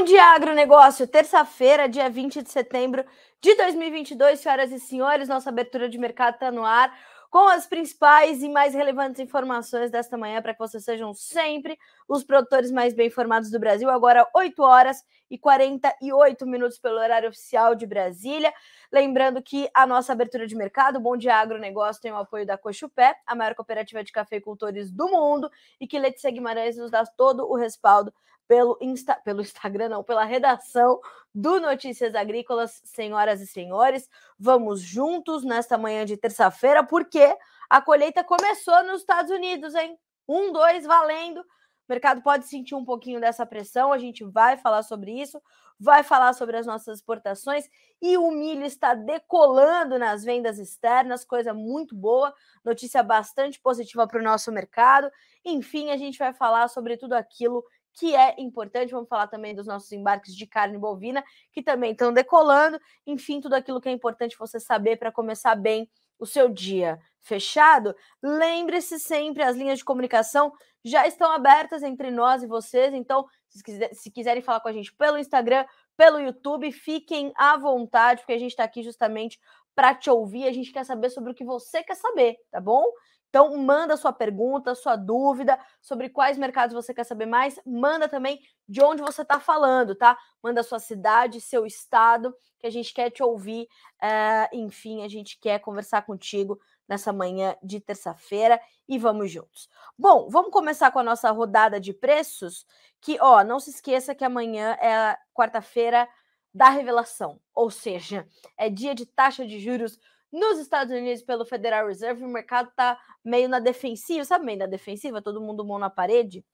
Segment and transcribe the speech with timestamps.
[0.00, 1.06] Bom dia, agronegócio.
[1.06, 3.04] Terça-feira, dia 20 de setembro
[3.38, 6.90] de 2022, senhoras e senhores, nossa abertura de mercado está no ar
[7.28, 11.78] com as principais e mais relevantes informações desta manhã para que vocês sejam sempre
[12.08, 13.90] os produtores mais bem informados do Brasil.
[13.90, 18.54] Agora, 8 horas e 48 minutos pelo horário oficial de Brasília.
[18.90, 23.14] Lembrando que a nossa abertura de mercado, Bom Dia Agronegócio, tem o apoio da Cochupé,
[23.26, 27.54] a maior cooperativa de cafeicultores do mundo, e que Letícia Guimarães nos dá todo o
[27.54, 28.10] respaldo
[28.50, 31.00] pelo, Insta, pelo Instagram, não, pela redação
[31.32, 34.10] do Notícias Agrícolas, senhoras e senhores.
[34.36, 37.32] Vamos juntos nesta manhã de terça-feira, porque
[37.70, 39.96] a colheita começou nos Estados Unidos, hein?
[40.26, 41.38] Um, dois, valendo.
[41.42, 41.44] O
[41.88, 45.40] mercado pode sentir um pouquinho dessa pressão, a gente vai falar sobre isso,
[45.78, 47.68] vai falar sobre as nossas exportações
[48.02, 54.18] e o milho está decolando nas vendas externas, coisa muito boa, notícia bastante positiva para
[54.18, 55.08] o nosso mercado.
[55.44, 57.64] Enfim, a gente vai falar sobre tudo aquilo
[57.94, 58.92] que é importante.
[58.92, 62.78] Vamos falar também dos nossos embarques de carne bovina, que também estão decolando.
[63.06, 65.88] Enfim, tudo aquilo que é importante você saber para começar bem
[66.18, 67.00] o seu dia.
[67.18, 67.94] Fechado?
[68.22, 70.52] Lembre-se sempre, as linhas de comunicação
[70.84, 72.94] já estão abertas entre nós e vocês.
[72.94, 75.64] Então, se, quiser, se quiserem falar com a gente pelo Instagram,
[75.96, 79.38] pelo YouTube, fiquem à vontade, porque a gente está aqui justamente
[79.74, 80.46] para te ouvir.
[80.46, 82.84] A gente quer saber sobre o que você quer saber, tá bom?
[83.30, 87.60] Então, manda sua pergunta, sua dúvida sobre quais mercados você quer saber mais.
[87.64, 90.18] Manda também de onde você está falando, tá?
[90.42, 93.68] Manda sua cidade, seu estado, que a gente quer te ouvir.
[94.02, 99.68] Uh, enfim, a gente quer conversar contigo nessa manhã de terça-feira e vamos juntos.
[99.96, 102.66] Bom, vamos começar com a nossa rodada de preços.
[103.00, 106.08] Que, ó, não se esqueça que amanhã é quarta-feira
[106.52, 108.26] da revelação, ou seja,
[108.58, 109.96] é dia de taxa de juros
[110.32, 114.66] nos Estados Unidos, pelo Federal Reserve, o mercado está meio na defensiva, sabe meio na
[114.66, 115.22] defensiva?
[115.22, 116.44] Todo mundo mão na parede,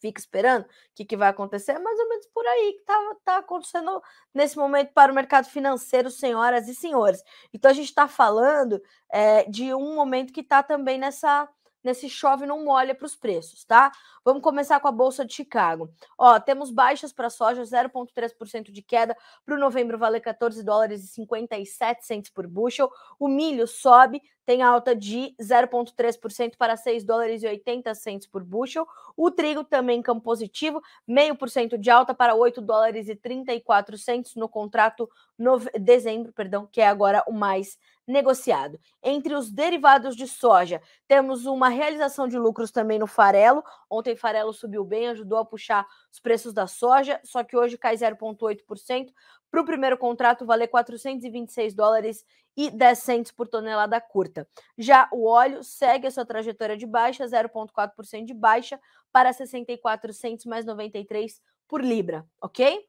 [0.00, 3.16] fica esperando o que, que vai acontecer, é mais ou menos por aí que está
[3.24, 4.02] tá acontecendo
[4.34, 7.22] nesse momento para o mercado financeiro, senhoras e senhores.
[7.54, 11.48] Então a gente está falando é, de um momento que está também nessa
[11.82, 13.92] nesse chove não molha para os preços, tá?
[14.24, 15.90] Vamos começar com a Bolsa de Chicago.
[16.16, 21.08] Ó, temos baixas para soja, 0,3% de queda para o novembro valer 14 dólares e
[21.08, 22.90] 57 centes por bushel.
[23.18, 28.86] O milho sobe, tem alta de 0,3% para 6 dólares e 80 centes por bushel.
[29.16, 33.14] O trigo também em campo positivo, meio por cento de alta para 8 dólares e
[33.14, 35.08] 34 centes no contrato
[35.38, 35.70] nove...
[35.78, 38.78] dezembro, perdão, que é agora o mais negociado.
[39.02, 43.62] Entre os derivados de soja, temos uma realização de lucros também no farelo.
[43.88, 47.96] Ontem farelo subiu bem, ajudou a puxar os preços da soja, só que hoje cai
[47.96, 49.12] 0,8%.
[49.52, 52.24] Para o primeiro contrato valer 426 dólares
[52.56, 54.48] e 10 centes por tonelada curta.
[54.78, 58.80] Já o óleo segue a sua trajetória de baixa, 0,4% de baixa
[59.12, 62.82] para 64 centes mais 93 por libra, ok?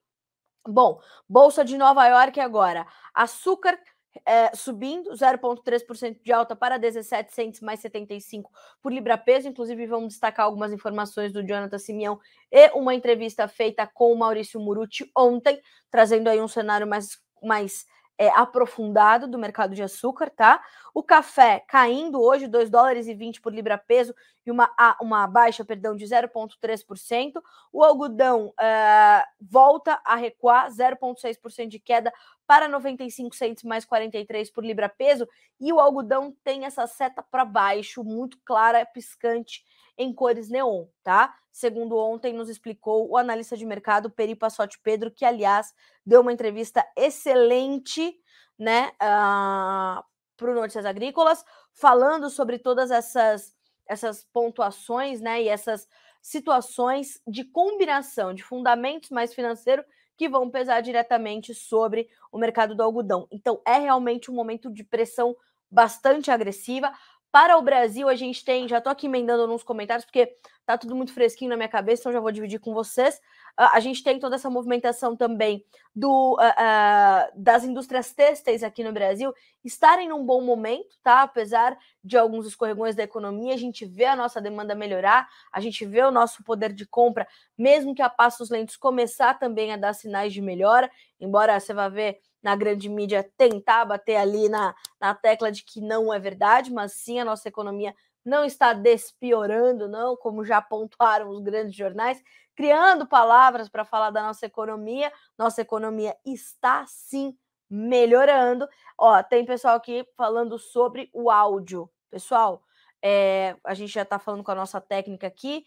[0.65, 2.87] Bom, Bolsa de Nova York agora.
[3.13, 3.77] Açúcar
[4.25, 8.51] é, subindo 0,3% de alta para 17 centos mais 75
[8.81, 9.47] por libra peso.
[9.47, 12.19] Inclusive, vamos destacar algumas informações do Jonathan Simeão
[12.51, 17.85] e uma entrevista feita com o Maurício Muruti ontem, trazendo aí um cenário mais, mais
[18.23, 20.63] é, aprofundado do mercado de açúcar, tá?
[20.93, 24.69] O café caindo hoje, 2 dólares e 20 por libra peso e uma,
[25.01, 27.41] uma baixa, perdão, de 0,3%.
[27.71, 32.13] O algodão uh, volta a recuar, 0,6% de queda
[32.47, 35.27] para 95 centos mais 43 por libra peso.
[35.59, 39.65] E o algodão tem essa seta para baixo, muito clara, piscante,
[39.97, 41.33] em cores neon, tá?
[41.51, 45.73] Segundo ontem nos explicou o analista de mercado Peri Passotti Pedro, que aliás
[46.05, 48.15] deu uma entrevista excelente,
[48.57, 50.05] né, uh, ah,
[50.37, 51.43] para o Notícias Agrícolas,
[51.73, 53.53] falando sobre todas essas
[53.85, 55.87] essas pontuações, né, e essas
[56.21, 59.83] situações de combinação de fundamentos mais financeiro
[60.17, 63.27] que vão pesar diretamente sobre o mercado do algodão.
[63.29, 65.35] Então, é realmente um momento de pressão
[65.69, 66.91] bastante agressiva.
[67.33, 70.35] Para o Brasil, a gente tem, já estou aqui emendando nos comentários, porque
[70.67, 73.15] tá tudo muito fresquinho na minha cabeça, então já vou dividir com vocês.
[73.59, 75.65] Uh, a gente tem toda essa movimentação também
[75.95, 79.33] do, uh, uh, das indústrias têxteis aqui no Brasil
[79.65, 81.23] estarem num bom momento, tá?
[81.23, 85.83] Apesar de alguns escorregões da economia, a gente vê a nossa demanda melhorar, a gente
[85.87, 87.27] vê o nosso poder de compra,
[87.57, 90.87] mesmo que a passos lentos, começar também a dar sinais de melhora,
[91.19, 95.79] embora você vá ver na grande mídia tentar bater ali na, na tecla de que
[95.79, 101.29] não é verdade, mas sim a nossa economia não está despiorando, não, como já pontuaram
[101.29, 102.21] os grandes jornais,
[102.55, 105.11] criando palavras para falar da nossa economia.
[105.37, 107.37] Nossa economia está sim
[107.69, 108.67] melhorando.
[108.97, 111.89] Ó, tem pessoal aqui falando sobre o áudio.
[112.09, 112.61] Pessoal,
[113.01, 115.65] é, a gente já está falando com a nossa técnica aqui.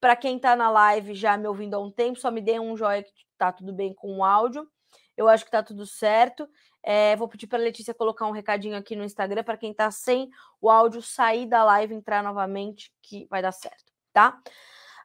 [0.00, 2.76] Para quem está na live já me ouvindo há um tempo, só me dê um
[2.76, 3.04] joinha,
[3.38, 4.68] tá tudo bem com o áudio.
[5.16, 6.48] Eu acho que tá tudo certo.
[6.82, 9.90] É, vou pedir para a Letícia colocar um recadinho aqui no Instagram para quem está
[9.90, 10.30] sem
[10.60, 14.40] o áudio sair da live entrar novamente, que vai dar certo, tá?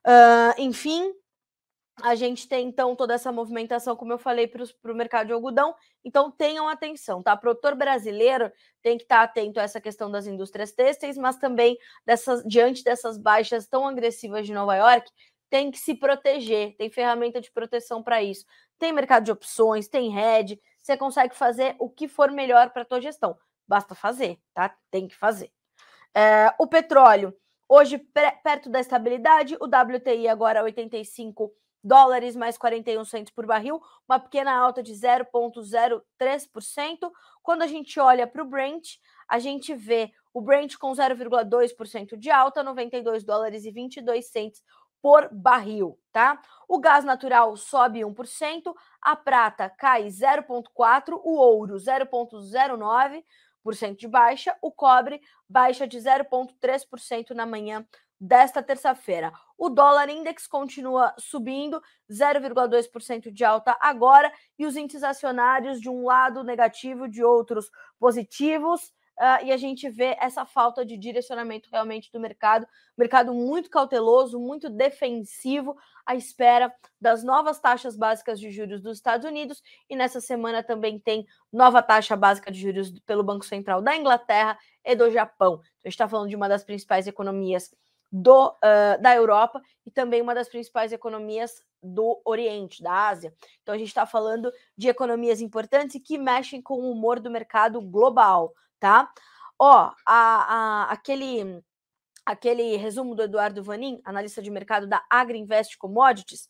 [0.06, 1.12] Uh, enfim,
[2.02, 5.76] a gente tem então toda essa movimentação, como eu falei, para o mercado de algodão.
[6.04, 7.34] Então tenham atenção, tá?
[7.34, 11.38] O produtor brasileiro tem que estar tá atento a essa questão das indústrias têxteis, mas
[11.38, 15.12] também dessas, diante dessas baixas tão agressivas de Nova York,
[15.52, 18.46] tem que se proteger, tem ferramenta de proteção para isso.
[18.80, 22.86] Tem mercado de opções, tem hedge, você consegue fazer o que for melhor para a
[22.86, 23.38] tua gestão.
[23.68, 24.74] Basta fazer, tá?
[24.90, 25.52] Tem que fazer.
[26.16, 27.36] É, o petróleo,
[27.68, 27.98] hoje
[28.42, 31.54] perto da estabilidade, o WTI agora 85
[31.84, 37.12] dólares mais 41 centos por barril, uma pequena alta de 0,03%.
[37.44, 38.96] Quando a gente olha para o Brent,
[39.28, 44.64] a gente vê o Brent com 0,2% de alta, 92 dólares e 22 centos
[45.02, 46.40] por barril, tá?
[46.68, 54.72] O gás natural sobe 1%, a prata cai 0,4%, o ouro 0,09% de baixa, o
[54.72, 57.86] cobre baixa de 0,3% na manhã
[58.20, 59.34] desta terça-feira.
[59.58, 66.06] O dólar index continua subindo, 0,2% de alta agora, e os índices acionários de um
[66.06, 68.94] lado negativo, de outros positivos.
[69.22, 72.66] Uh, e a gente vê essa falta de direcionamento realmente do mercado,
[72.98, 79.24] mercado muito cauteloso, muito defensivo, à espera das novas taxas básicas de juros dos Estados
[79.28, 79.62] Unidos.
[79.88, 84.58] E nessa semana também tem nova taxa básica de juros pelo Banco Central da Inglaterra
[84.84, 85.54] e do Japão.
[85.54, 87.70] Então, a gente está falando de uma das principais economias
[88.12, 93.34] do, uh, da Europa e também uma das principais economias do Oriente, da Ásia.
[93.62, 97.32] Então a gente está falando de economias importantes e que mexem com o humor do
[97.32, 99.10] mercado global, tá?
[99.58, 101.64] Ó, a, a, aquele,
[102.26, 106.50] aquele resumo do Eduardo Vanin, analista de mercado da Agriinvest Commodities,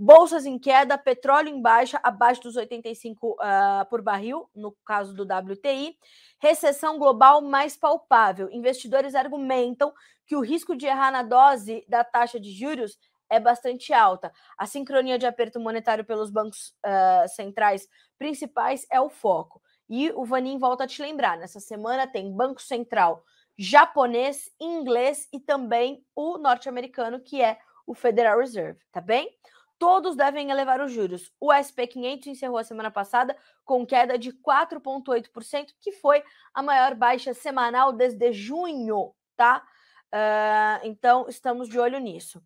[0.00, 5.12] Bolsas em queda, petróleo em baixa, abaixo dos 85 uh, ah, por barril, no caso
[5.12, 5.96] do WTI.
[6.38, 8.48] Recessão global mais palpável.
[8.52, 9.92] Investidores argumentam
[10.24, 12.96] que o risco de errar na dose da taxa de juros
[13.28, 14.32] é bastante alta.
[14.56, 19.60] A sincronia de aperto monetário pelos bancos uh, centrais principais é o foco.
[19.88, 23.24] E o Vanin volta a te lembrar: nessa semana tem Banco Central
[23.60, 29.36] japonês, inglês e também o norte-americano, que é o Federal Reserve, tá bem?
[29.78, 31.32] todos devem elevar os juros.
[31.40, 37.32] O SP500 encerrou a semana passada com queda de 4,8%, que foi a maior baixa
[37.32, 39.64] semanal desde junho, tá?
[40.12, 42.42] Uh, então, estamos de olho nisso.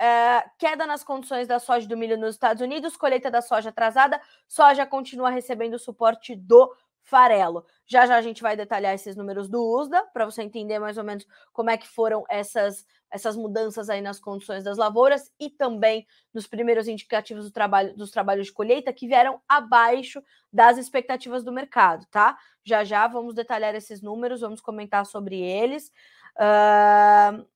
[0.00, 4.20] Uh, queda nas condições da soja do milho nos Estados Unidos, colheita da soja atrasada,
[4.46, 6.70] soja continua recebendo suporte do
[7.06, 7.64] farelo.
[7.86, 11.04] Já já a gente vai detalhar esses números do USDA para você entender mais ou
[11.04, 16.04] menos como é que foram essas essas mudanças aí nas condições das lavouras e também
[16.34, 20.22] nos primeiros indicativos do trabalho, dos trabalhos de colheita que vieram abaixo
[20.52, 22.36] das expectativas do mercado, tá?
[22.64, 25.92] Já já vamos detalhar esses números, vamos comentar sobre eles.
[26.36, 27.46] Uh,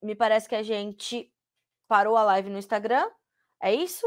[0.00, 1.30] me parece que a gente
[1.90, 3.10] parou a live no Instagram,
[3.60, 4.06] é isso?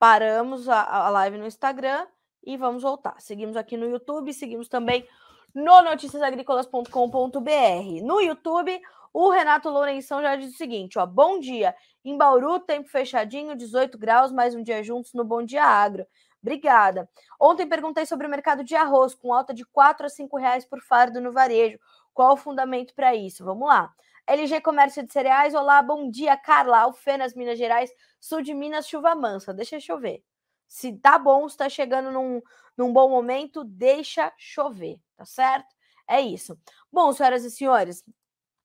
[0.00, 2.04] Paramos a, a live no Instagram
[2.42, 3.20] e vamos voltar.
[3.20, 5.06] Seguimos aqui no YouTube, seguimos também
[5.54, 8.02] no noticiasagricolas.com.br.
[8.02, 8.82] No YouTube,
[9.12, 11.72] o Renato Lourenção já diz o seguinte: ó, bom dia.
[12.04, 16.04] Em Bauru, tempo fechadinho, 18 graus, mais um dia juntos no Bom Dia Agro.
[16.42, 17.08] Obrigada.
[17.40, 20.80] Ontem perguntei sobre o mercado de arroz, com alta de 4 a 5 reais por
[20.80, 21.78] fardo no varejo.
[22.12, 23.44] Qual o fundamento para isso?
[23.44, 23.94] Vamos lá.
[24.26, 26.80] LG Comércio de Cereais, olá, bom dia, Carla.
[26.80, 29.52] Alfenas, Minas Gerais, sul de Minas, chuva mansa.
[29.52, 30.22] Deixa chover.
[30.68, 32.40] Se tá bom, se tá chegando num,
[32.76, 35.74] num bom momento, deixa chover, tá certo?
[36.08, 36.58] É isso.
[36.90, 38.04] Bom, senhoras e senhores,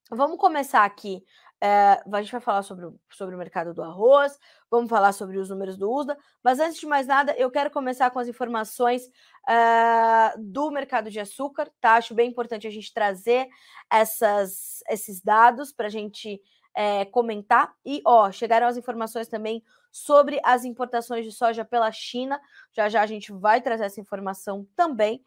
[0.09, 1.25] vamos começar aqui.
[1.59, 4.37] É, a gente vai falar sobre, sobre o mercado do arroz,
[4.69, 8.11] vamos falar sobre os números do USDA, mas antes de mais nada, eu quero começar
[8.11, 9.09] com as informações
[9.49, 11.95] é, do mercado de açúcar, tá?
[11.95, 13.47] Acho bem importante a gente trazer
[13.89, 16.39] essas, esses dados para a gente
[16.75, 17.73] é, comentar.
[17.83, 22.39] E, ó, chegaram as informações também sobre as importações de soja pela China.
[22.71, 25.23] Já já a gente vai trazer essa informação também.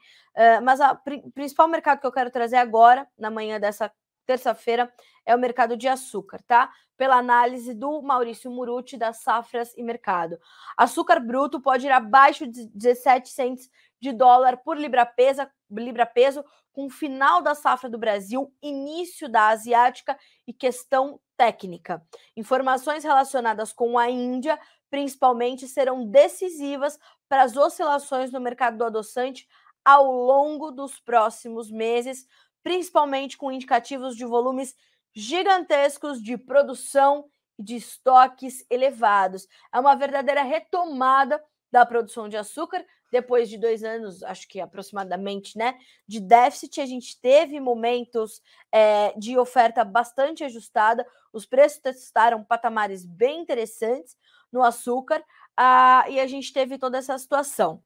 [0.62, 3.90] Mas o pr principal mercado que eu quero trazer agora, na manhã dessa
[4.30, 4.92] terça-feira,
[5.26, 6.70] é o mercado de açúcar, tá?
[6.96, 10.38] Pela análise do Maurício Muruti, das Safras e Mercado.
[10.76, 13.68] Açúcar bruto pode ir abaixo de 17 centos
[14.00, 19.28] de dólar por libra, pesa, libra peso, com o final da safra do Brasil, início
[19.28, 22.00] da asiática e questão técnica.
[22.36, 24.56] Informações relacionadas com a Índia,
[24.88, 26.96] principalmente, serão decisivas
[27.28, 29.48] para as oscilações no mercado do adoçante
[29.84, 32.26] ao longo dos próximos meses,
[32.62, 34.74] principalmente com indicativos de volumes
[35.14, 37.26] gigantescos de produção
[37.58, 39.46] e de estoques elevados.
[39.72, 45.58] É uma verdadeira retomada da produção de açúcar, depois de dois anos, acho que aproximadamente,
[45.58, 45.76] né,
[46.06, 48.40] de déficit, a gente teve momentos
[48.72, 54.16] é, de oferta bastante ajustada, os preços testaram patamares bem interessantes
[54.52, 55.20] no açúcar,
[55.58, 57.82] uh, e a gente teve toda essa situação.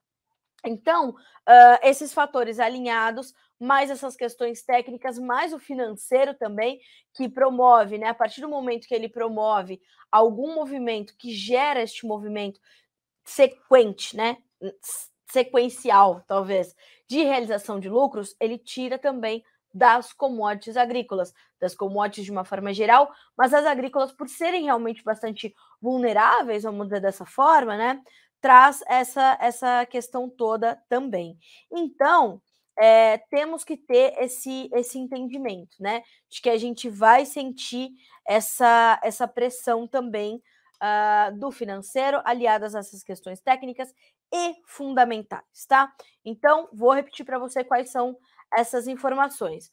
[0.64, 6.80] Então, uh, esses fatores alinhados, mais essas questões técnicas, mais o financeiro também,
[7.14, 8.08] que promove, né?
[8.08, 9.80] A partir do momento que ele promove
[10.10, 12.60] algum movimento que gera este movimento
[13.24, 14.38] sequente, né?
[15.30, 16.74] Sequencial, talvez,
[17.08, 22.72] de realização de lucros, ele tira também das commodities agrícolas, das commodities de uma forma
[22.72, 28.00] geral, mas as agrícolas, por serem realmente bastante vulneráveis, vamos dizer dessa forma, né?
[28.40, 31.36] Traz essa, essa questão toda também.
[31.72, 32.40] Então,
[32.78, 36.02] é, temos que ter esse, esse entendimento, né?
[36.30, 37.90] De que a gente vai sentir
[38.26, 40.42] essa, essa pressão também
[40.82, 43.92] uh, do financeiro, aliadas a essas questões técnicas
[44.32, 45.92] e fundamentais, tá?
[46.24, 48.16] Então, vou repetir para você quais são
[48.52, 49.70] essas informações.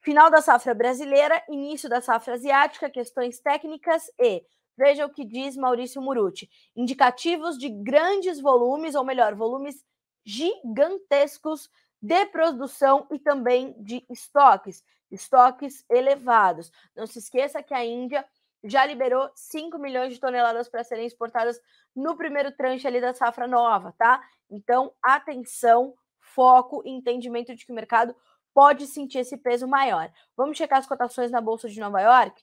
[0.00, 4.44] Final da safra brasileira, início da safra asiática, questões técnicas e
[4.76, 6.48] veja o que diz Maurício Muruti.
[6.76, 9.84] Indicativos de grandes volumes, ou melhor, volumes
[10.24, 11.68] gigantescos
[12.06, 16.70] de produção e também de estoques, estoques elevados.
[16.94, 18.24] Não se esqueça que a Índia
[18.62, 21.60] já liberou 5 milhões de toneladas para serem exportadas
[21.94, 24.22] no primeiro tranche ali da safra nova, tá?
[24.48, 28.14] Então, atenção, foco e entendimento de que o mercado
[28.54, 30.08] pode sentir esse peso maior.
[30.36, 32.40] Vamos checar as cotações na Bolsa de Nova York?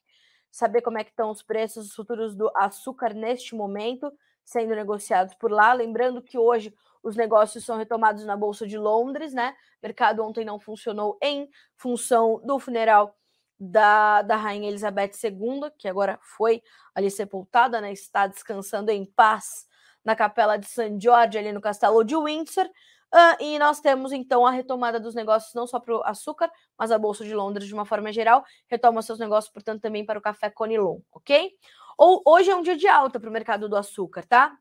[0.52, 4.12] Saber como é que estão os preços futuros do açúcar neste momento,
[4.44, 5.72] sendo negociados por lá.
[5.72, 9.54] Lembrando que hoje os negócios são retomados na Bolsa de Londres, né?
[9.82, 13.16] O mercado ontem não funcionou em função do funeral
[13.60, 16.64] da, da Rainha Elizabeth II, que agora foi
[16.96, 17.92] ali sepultada, né?
[17.92, 19.68] Está descansando em paz
[20.04, 20.98] na capela de St.
[21.00, 22.66] George, ali no castelo de Windsor.
[23.14, 26.92] Uh, e nós temos então a retomada dos negócios não só para o açúcar, mas
[26.92, 30.22] a Bolsa de Londres de uma forma geral retoma seus negócios, portanto, também para o
[30.22, 31.52] café Conilon, ok?
[31.96, 34.58] Ou hoje é um dia de alta para o mercado do açúcar, tá?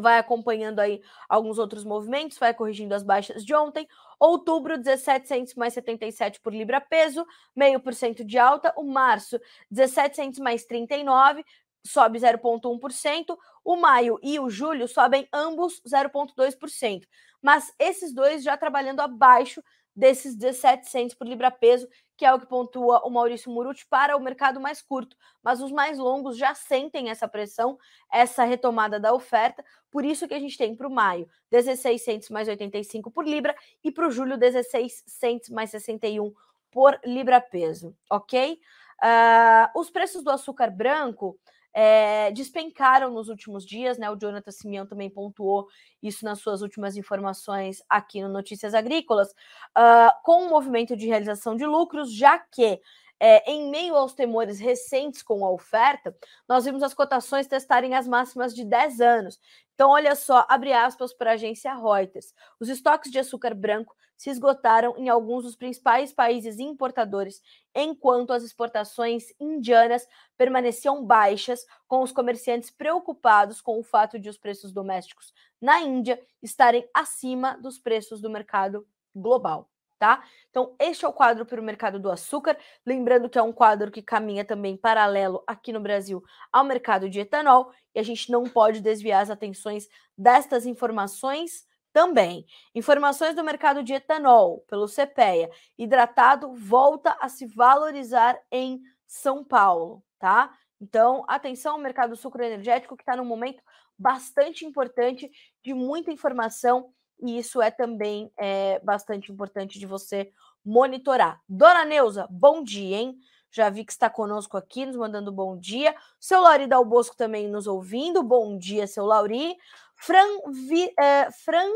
[0.00, 3.86] Vai acompanhando aí alguns outros movimentos, vai corrigindo as baixas de ontem.
[4.18, 8.72] Outubro, 17 centos mais 77 por libra peso, meio por cento de alta.
[8.76, 9.38] O março,
[9.70, 11.44] 17 centos mais 39,
[11.84, 13.36] sobe 0,1%.
[13.64, 17.06] O maio e o julho sobem ambos 0,2%
[17.42, 19.62] mas esses dois já trabalhando abaixo
[19.94, 24.16] desses 17 centos por libra peso, que é o que pontua o Maurício Muruti para
[24.16, 25.16] o mercado mais curto.
[25.42, 27.78] Mas os mais longos já sentem essa pressão,
[28.10, 32.30] essa retomada da oferta, por isso que a gente tem para o maio 16 centos
[32.30, 36.32] mais 85 por libra e para o julho 16 centos mais 61
[36.70, 38.58] por libra peso, ok?
[39.02, 41.38] Uh, os preços do açúcar branco
[41.74, 44.10] é, despencaram nos últimos dias, né?
[44.10, 45.68] O Jonathan Simeão também pontuou
[46.02, 51.56] isso nas suas últimas informações aqui no Notícias Agrícolas, uh, com um movimento de realização
[51.56, 52.80] de lucros, já que
[53.24, 56.12] é, em meio aos temores recentes com a oferta,
[56.48, 59.38] nós vimos as cotações testarem as máximas de 10 anos.
[59.74, 62.34] Então, olha só, abre aspas para a agência Reuters.
[62.58, 67.42] Os estoques de açúcar branco se esgotaram em alguns dos principais países importadores,
[67.74, 70.06] enquanto as exportações indianas
[70.38, 76.22] permaneciam baixas, com os comerciantes preocupados com o fato de os preços domésticos na Índia
[76.40, 79.68] estarem acima dos preços do mercado global.
[79.98, 80.22] Tá?
[80.50, 82.56] Então, este é o quadro para o mercado do açúcar.
[82.86, 87.20] Lembrando que é um quadro que caminha também paralelo aqui no Brasil ao mercado de
[87.20, 93.82] etanol, e a gente não pode desviar as atenções destas informações também, informações do mercado
[93.82, 95.50] de etanol pelo CPEA.
[95.76, 100.52] Hidratado volta a se valorizar em São Paulo, tá?
[100.80, 103.62] Então, atenção ao mercado sucroenergético que está num momento
[103.98, 105.30] bastante importante,
[105.62, 110.32] de muita informação, e isso é também é, bastante importante de você
[110.64, 111.40] monitorar.
[111.48, 113.18] Dona Neuza, bom dia, hein?
[113.54, 115.94] Já vi que está conosco aqui, nos mandando bom dia.
[116.18, 118.22] Seu Lauri Dal Bosco também nos ouvindo.
[118.22, 119.54] Bom dia, seu Lauri.
[120.04, 121.70] Fran, Vi, é, Fran,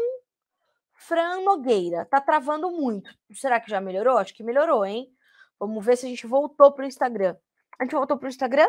[0.94, 3.08] Fran Nogueira, tá travando muito.
[3.32, 4.18] Será que já melhorou?
[4.18, 5.08] Acho que melhorou, hein?
[5.60, 7.36] Vamos ver se a gente voltou para o Instagram.
[7.78, 8.68] A gente voltou para o Instagram?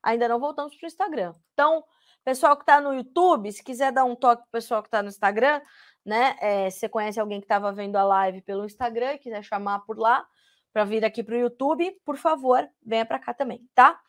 [0.00, 1.34] Ainda não voltamos para o Instagram.
[1.52, 1.82] Então,
[2.24, 5.02] pessoal que está no YouTube, se quiser dar um toque para o pessoal que está
[5.02, 5.60] no Instagram,
[6.06, 6.36] né?
[6.40, 9.80] É, se você conhece alguém que estava vendo a live pelo Instagram e quiser chamar
[9.80, 10.24] por lá
[10.72, 14.00] para vir aqui para o YouTube, por favor, venha para cá também, tá?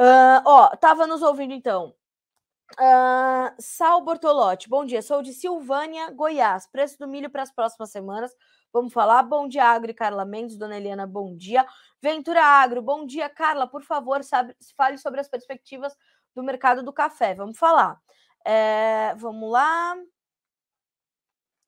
[0.00, 1.97] Uh, ó, tava nos ouvindo então
[2.74, 5.00] Uh, Sal Bortolotti, bom dia.
[5.02, 6.66] Sou de Silvânia, Goiás.
[6.66, 8.32] Preço do milho para as próximas semanas
[8.72, 9.22] Vamos falar.
[9.22, 10.58] Bom dia, Agro e Carla Mendes.
[10.58, 11.66] Dona Eliana, bom dia.
[12.02, 13.66] Ventura Agro, bom dia, Carla.
[13.66, 15.96] Por favor, sabe, fale sobre as perspectivas
[16.34, 17.34] do mercado do café.
[17.34, 17.98] Vamos falar.
[18.44, 19.96] É, vamos lá.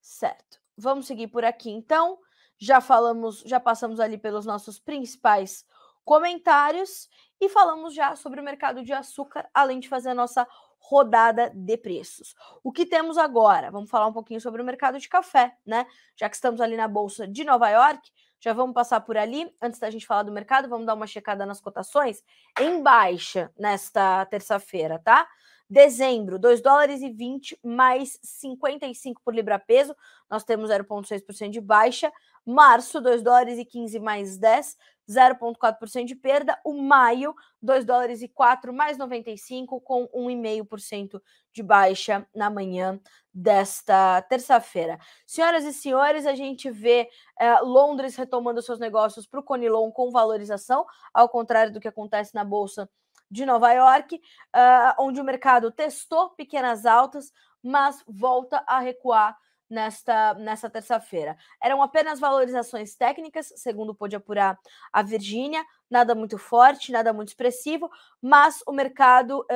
[0.02, 0.60] Certo.
[0.76, 2.18] Vamos seguir por aqui, então.
[2.58, 5.64] Já falamos, já passamos ali pelos nossos principais
[6.04, 7.08] comentários
[7.40, 10.46] e falamos já sobre o mercado de açúcar, além de fazer a nossa
[10.80, 12.34] rodada de preços.
[12.64, 13.70] O que temos agora?
[13.70, 15.86] Vamos falar um pouquinho sobre o mercado de café, né?
[16.16, 18.10] Já que estamos ali na bolsa de Nova York,
[18.40, 19.54] já vamos passar por ali.
[19.60, 22.22] Antes da gente falar do mercado, vamos dar uma checada nas cotações
[22.58, 25.28] em baixa nesta terça-feira, tá?
[25.68, 29.94] Dezembro, 2 dólares e 20 mais 55 por libra peso.
[30.28, 32.10] Nós temos 0,6% de baixa.
[32.44, 34.76] Março, 2 dólares e 15 mais 10,
[35.10, 36.58] 0,4% de perda.
[36.64, 41.20] O maio, 2 dólares e 4 mais 95, com 1,5%
[41.52, 43.00] de baixa na manhã
[43.34, 44.98] desta terça-feira.
[45.26, 50.10] Senhoras e senhores, a gente vê é, Londres retomando seus negócios para o Conilon com
[50.10, 52.88] valorização, ao contrário do que acontece na Bolsa
[53.30, 59.38] de Nova York, uh, onde o mercado testou pequenas altas, mas volta a recuar
[59.70, 61.36] nesta, nesta terça-feira.
[61.62, 64.58] Eram apenas valorizações técnicas, segundo pôde apurar
[64.92, 67.88] a Virgínia, nada muito forte, nada muito expressivo,
[68.20, 69.46] mas o mercado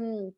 [0.00, 0.32] um,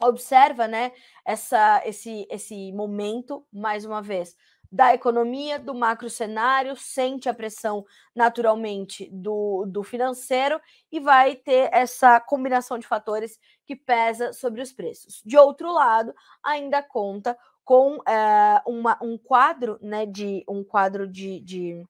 [0.00, 0.92] observa né,
[1.24, 4.36] essa, esse, esse momento, mais uma vez,
[4.72, 7.84] da economia, do macro cenário, sente a pressão
[8.14, 10.58] naturalmente do, do financeiro
[10.90, 15.20] e vai ter essa combinação de fatores que pesa sobre os preços.
[15.26, 21.40] De outro lado, ainda conta com é, uma, um quadro, né, de um quadro de,
[21.40, 21.86] de,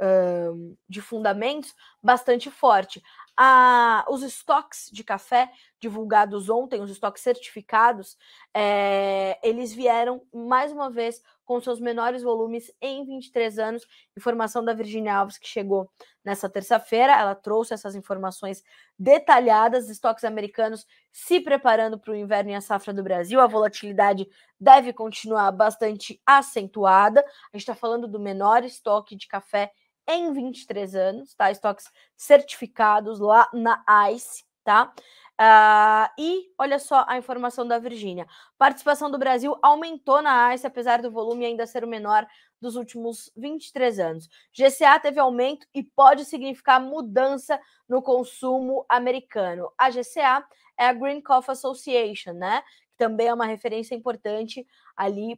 [0.00, 3.02] uh, de fundamentos bastante forte.
[3.36, 5.50] A, os estoques de café
[5.80, 8.16] divulgados ontem, os estoques certificados,
[8.54, 13.86] é, eles vieram mais uma vez com seus menores volumes em 23 anos.
[14.16, 15.90] Informação da Virginia Alves que chegou
[16.24, 17.12] nessa terça-feira.
[17.12, 18.62] Ela trouxe essas informações
[18.98, 23.40] detalhadas, estoques americanos se preparando para o inverno e a safra do Brasil.
[23.40, 24.26] A volatilidade
[24.58, 27.20] deve continuar bastante acentuada.
[27.20, 29.70] A gente está falando do menor estoque de café
[30.06, 31.50] em 23 anos, tá?
[31.50, 34.92] Estoques certificados lá na ICE, tá?
[35.34, 38.26] Uh, e olha só a informação da Virgínia.
[38.56, 42.26] Participação do Brasil aumentou na ICE, apesar do volume ainda ser o menor
[42.60, 44.28] dos últimos 23 anos.
[44.52, 49.70] GCA teve aumento e pode significar mudança no consumo americano.
[49.76, 50.44] A GCA
[50.78, 52.62] é a Green Coffee Association, né?
[52.96, 55.36] Também é uma referência importante ali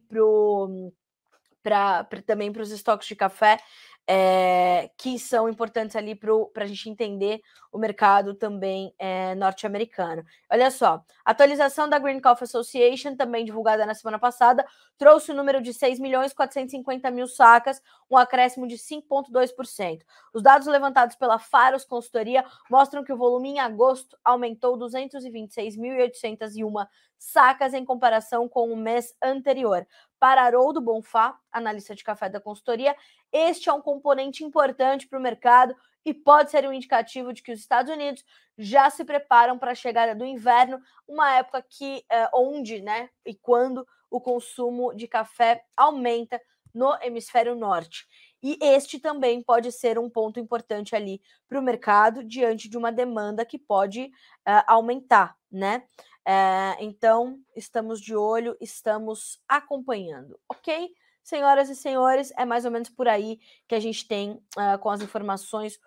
[1.63, 3.59] pra também para os estoques de café
[4.07, 7.41] é, que são importantes ali para a gente entender
[7.71, 10.23] o mercado também é, norte-americano.
[10.49, 14.65] Olha só, atualização da Green Coffee Association, também divulgada na semana passada,
[14.97, 20.03] trouxe o número de 6 milhões 450 mil sacas, um acréscimo de 5,2%.
[20.33, 26.87] Os dados levantados pela Faros Consultoria mostram que o volume em agosto aumentou 226.801
[27.19, 29.85] sacas em comparação com o mês anterior.
[30.19, 32.95] Para Haroldo Bonfá, analista de café da consultoria,
[33.31, 37.51] este é um componente importante para o mercado e pode ser um indicativo de que
[37.51, 38.23] os Estados Unidos
[38.57, 43.35] já se preparam para a chegada do inverno, uma época que é, onde, né, e
[43.35, 46.41] quando o consumo de café aumenta
[46.73, 48.07] no hemisfério norte.
[48.41, 52.91] E este também pode ser um ponto importante ali para o mercado diante de uma
[52.91, 54.11] demanda que pode
[54.47, 55.83] uh, aumentar, né?
[56.25, 60.89] É, então, estamos de olho, estamos acompanhando, ok?
[61.23, 64.89] Senhoras e senhores, é mais ou menos por aí que a gente tem uh, com
[64.89, 65.79] as informações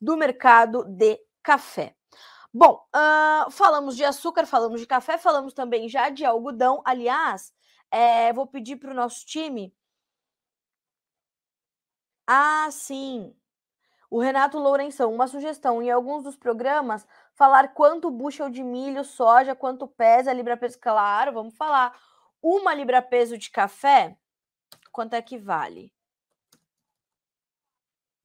[0.00, 1.94] do mercado de café.
[2.54, 6.80] Bom, uh, falamos de açúcar, falamos de café, falamos também já de algodão.
[6.84, 7.52] Aliás,
[7.90, 9.74] é, vou pedir para o nosso time.
[12.30, 13.34] Ah, sim.
[14.10, 19.56] O Renato Lourenção, uma sugestão em alguns dos programas, falar quanto bushel de milho, soja,
[19.56, 20.78] quanto pesa a libra peso.
[20.78, 21.98] Claro, vamos falar.
[22.42, 24.18] Uma libra peso de café,
[24.92, 25.90] quanto é que vale?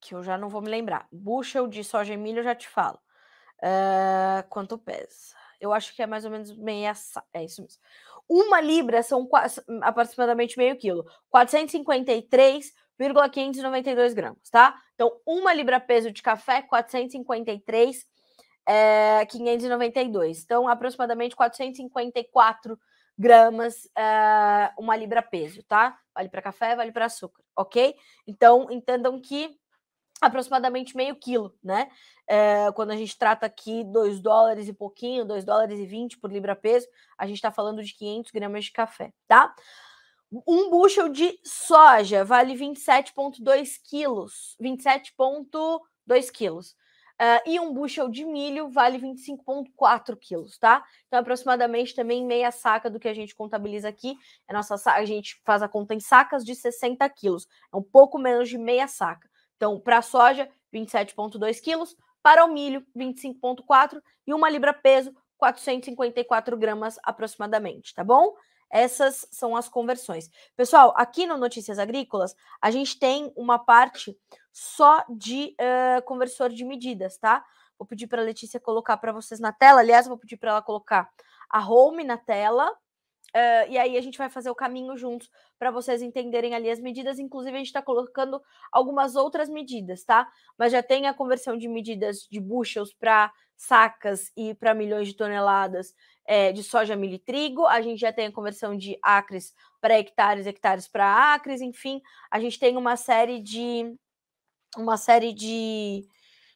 [0.02, 1.08] Que eu já não vou me lembrar.
[1.10, 3.00] Bushel de soja e milho, eu já te falo.
[3.60, 5.34] Uh, quanto pesa?
[5.62, 6.92] Eu acho que é mais ou menos meia.
[7.32, 7.82] É isso mesmo.
[8.28, 9.30] Uma libra são
[9.82, 11.06] aproximadamente meio quilo.
[11.30, 14.76] 453 592 gramas, tá?
[14.94, 18.06] Então, uma libra peso de café, 453,
[18.68, 20.44] é, 592.
[20.44, 22.80] Então, aproximadamente 454
[23.18, 25.98] gramas, é, uma libra peso, tá?
[26.16, 27.96] Vale para café, vale para açúcar, ok?
[28.28, 29.58] Então, entendam que
[30.22, 31.90] aproximadamente meio quilo, né?
[32.28, 36.32] É, quando a gente trata aqui 2 dólares e pouquinho, 2 dólares e 20 por
[36.32, 39.54] libra peso, a gente está falando de 500 gramas de café, tá?
[40.48, 44.58] Um bushel de soja vale 27,2 quilos.
[44.60, 46.76] 27,2 quilos.
[47.22, 50.84] Uh, e um bushel de milho vale 25,4 quilos, tá?
[51.08, 54.18] Então, aproximadamente também meia saca do que a gente contabiliza aqui.
[54.48, 57.48] A nossa a gente faz a conta em sacas de 60 quilos.
[57.72, 59.30] É um pouco menos de meia saca.
[59.56, 61.96] Então, para a soja, 27,2 quilos.
[62.24, 68.34] Para o milho, 25,4 e uma libra peso, 454 gramas aproximadamente, tá bom?
[68.74, 70.32] Essas são as conversões.
[70.56, 74.18] Pessoal, aqui no Notícias Agrícolas, a gente tem uma parte
[74.52, 77.46] só de uh, conversor de medidas, tá?
[77.78, 79.82] Vou pedir para a Letícia colocar para vocês na tela.
[79.82, 81.08] Aliás, vou pedir para ela colocar
[81.48, 82.68] a home na tela.
[83.36, 86.80] Uh, e aí a gente vai fazer o caminho juntos para vocês entenderem ali as
[86.80, 87.20] medidas.
[87.20, 90.28] Inclusive, a gente está colocando algumas outras medidas, tá?
[90.58, 95.16] Mas já tem a conversão de medidas de bushels para sacas e para milhões de
[95.16, 95.94] toneladas
[96.26, 99.98] é, de soja, milho e trigo, a gente já tem a conversão de acres para
[99.98, 103.96] hectares, hectares para acres, enfim, a gente tem uma série de
[104.78, 106.08] uma série de,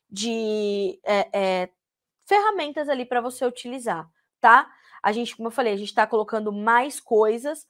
[0.10, 1.70] de é, é,
[2.26, 4.10] ferramentas ali para você utilizar,
[4.42, 4.72] tá?
[5.04, 7.68] A gente, como eu falei, a gente está colocando mais coisas.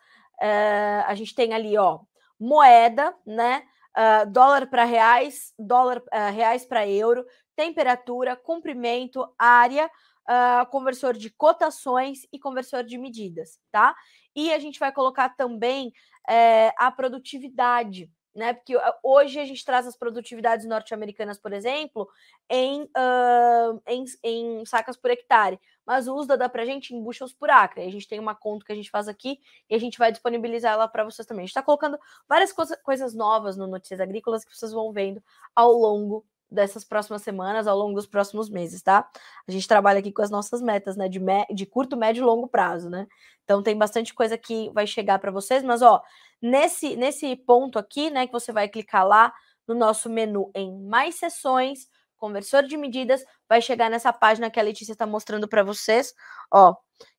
[1.05, 1.99] A gente tem ali, ó,
[2.39, 3.63] moeda, né?
[3.97, 7.25] Uh, dólar para reais, dólar uh, reais para euro,
[7.57, 9.89] temperatura, comprimento, área,
[10.29, 13.95] uh, conversor de cotações e conversor de medidas, tá?
[14.35, 15.91] E a gente vai colocar também
[16.29, 18.53] é, a produtividade, né?
[18.53, 22.07] Porque hoje a gente traz as produtividades norte-americanas, por exemplo,
[22.47, 27.01] em, uh, em, em, sacas por hectare, mas o USDA dá para a gente em
[27.01, 27.81] bushels por acre.
[27.81, 30.73] A gente tem uma conta que a gente faz aqui e a gente vai disponibilizar
[30.73, 31.45] ela para vocês também.
[31.45, 31.97] A gente está colocando
[32.29, 35.23] várias coisa, coisas novas no Notícias Agrícolas que vocês vão vendo
[35.55, 39.09] ao longo dessas próximas semanas, ao longo dos próximos meses, tá?
[39.47, 41.45] A gente trabalha aqui com as nossas metas, né, de, me...
[41.53, 43.07] de curto, médio e longo prazo, né?
[43.43, 46.01] Então tem bastante coisa que vai chegar para vocês, mas ó,
[46.41, 49.33] nesse nesse ponto aqui, né, que você vai clicar lá
[49.67, 54.63] no nosso menu em mais sessões, conversor de medidas, vai chegar nessa página que a
[54.63, 56.13] Letícia está mostrando para vocês,
[56.51, 56.75] ó,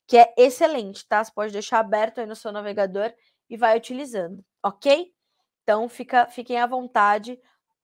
[0.06, 1.22] que é excelente, tá?
[1.22, 3.12] Você pode deixar aberto aí no seu navegador
[3.48, 5.12] e vai utilizando, ok?
[5.62, 7.38] Então fica, fiquem à vontade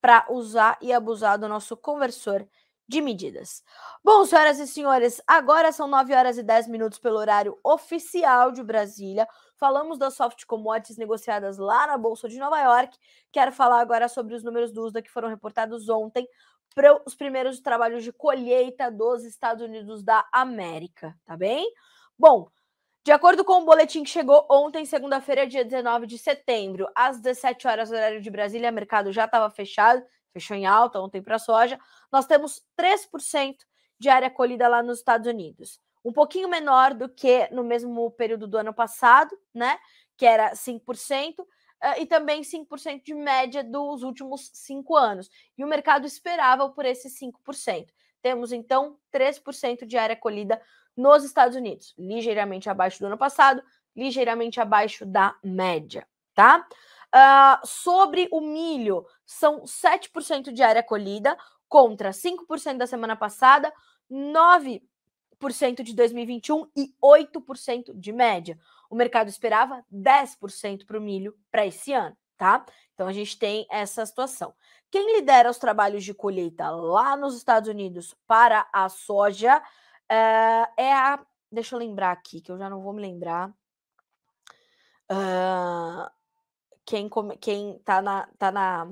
[0.05, 2.47] para usar e abusar do nosso conversor
[2.87, 3.65] de medidas.
[4.05, 8.63] Bom, senhoras e senhores, agora são 9 horas e 10 minutos pelo horário oficial de
[8.63, 9.27] Brasília.
[9.57, 12.99] Falamos das soft commodities negociadas lá na Bolsa de Nova York.
[13.33, 16.29] Quero falar agora sobre os números do USDA que foram reportados ontem
[16.75, 21.67] para os primeiros trabalhos de colheita dos Estados Unidos da América, tá bem?
[22.19, 22.51] Bom,
[23.05, 27.69] de acordo com o boletim que chegou ontem, segunda-feira, dia 19 de setembro, às 17
[27.69, 31.39] horas, horário de Brasília, o mercado já estava fechado, fechou em alta ontem para a
[31.39, 31.79] soja.
[32.11, 33.57] Nós temos 3%
[33.99, 35.79] de área colhida lá nos Estados Unidos.
[36.03, 39.79] Um pouquinho menor do que no mesmo período do ano passado, né?
[40.17, 41.47] Que era 5%,
[41.83, 45.29] eh, e também 5% de média dos últimos cinco anos.
[45.59, 47.93] E o mercado esperava por esses 5%.
[48.23, 50.59] Temos então 3% de área colhida
[50.97, 53.63] nos Estados Unidos, ligeiramente abaixo do ano passado,
[53.95, 56.67] ligeiramente abaixo da média, tá?
[57.15, 61.37] Uh, sobre o milho, são 7% de área colhida
[61.69, 63.73] contra 5% da semana passada,
[64.11, 64.81] 9%
[65.83, 68.59] de 2021 e 8% de média.
[68.91, 72.65] O mercado esperava 10% para o milho para esse ano, tá?
[72.95, 74.55] Então a gente tem essa situação.
[74.91, 79.61] Quem lidera os trabalhos de colheita lá nos Estados Unidos para a soja
[80.11, 81.25] Uh, é a.
[81.51, 83.51] Deixa eu lembrar aqui, que eu já não vou me lembrar.
[85.11, 86.11] Uh,
[86.85, 88.91] quem, come, quem tá na, tá na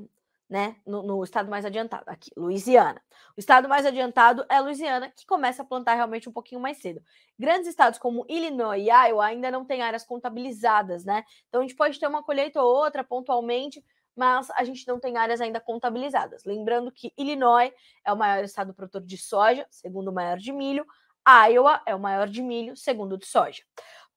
[0.52, 3.02] né, no, no, estado mais adiantado, aqui, Louisiana.
[3.34, 7.02] O estado mais adiantado é Louisiana, que começa a plantar realmente um pouquinho mais cedo.
[7.38, 11.24] Grandes estados como Illinois e Iowa ainda não têm áreas contabilizadas, né?
[11.48, 13.82] Então a gente pode ter uma colheita ou outra pontualmente,
[14.14, 16.44] mas a gente não tem áreas ainda contabilizadas.
[16.44, 17.72] Lembrando que Illinois
[18.04, 20.84] é o maior estado produtor de soja, segundo o maior de milho,
[21.28, 23.62] Iowa é o maior de milho, segundo de soja.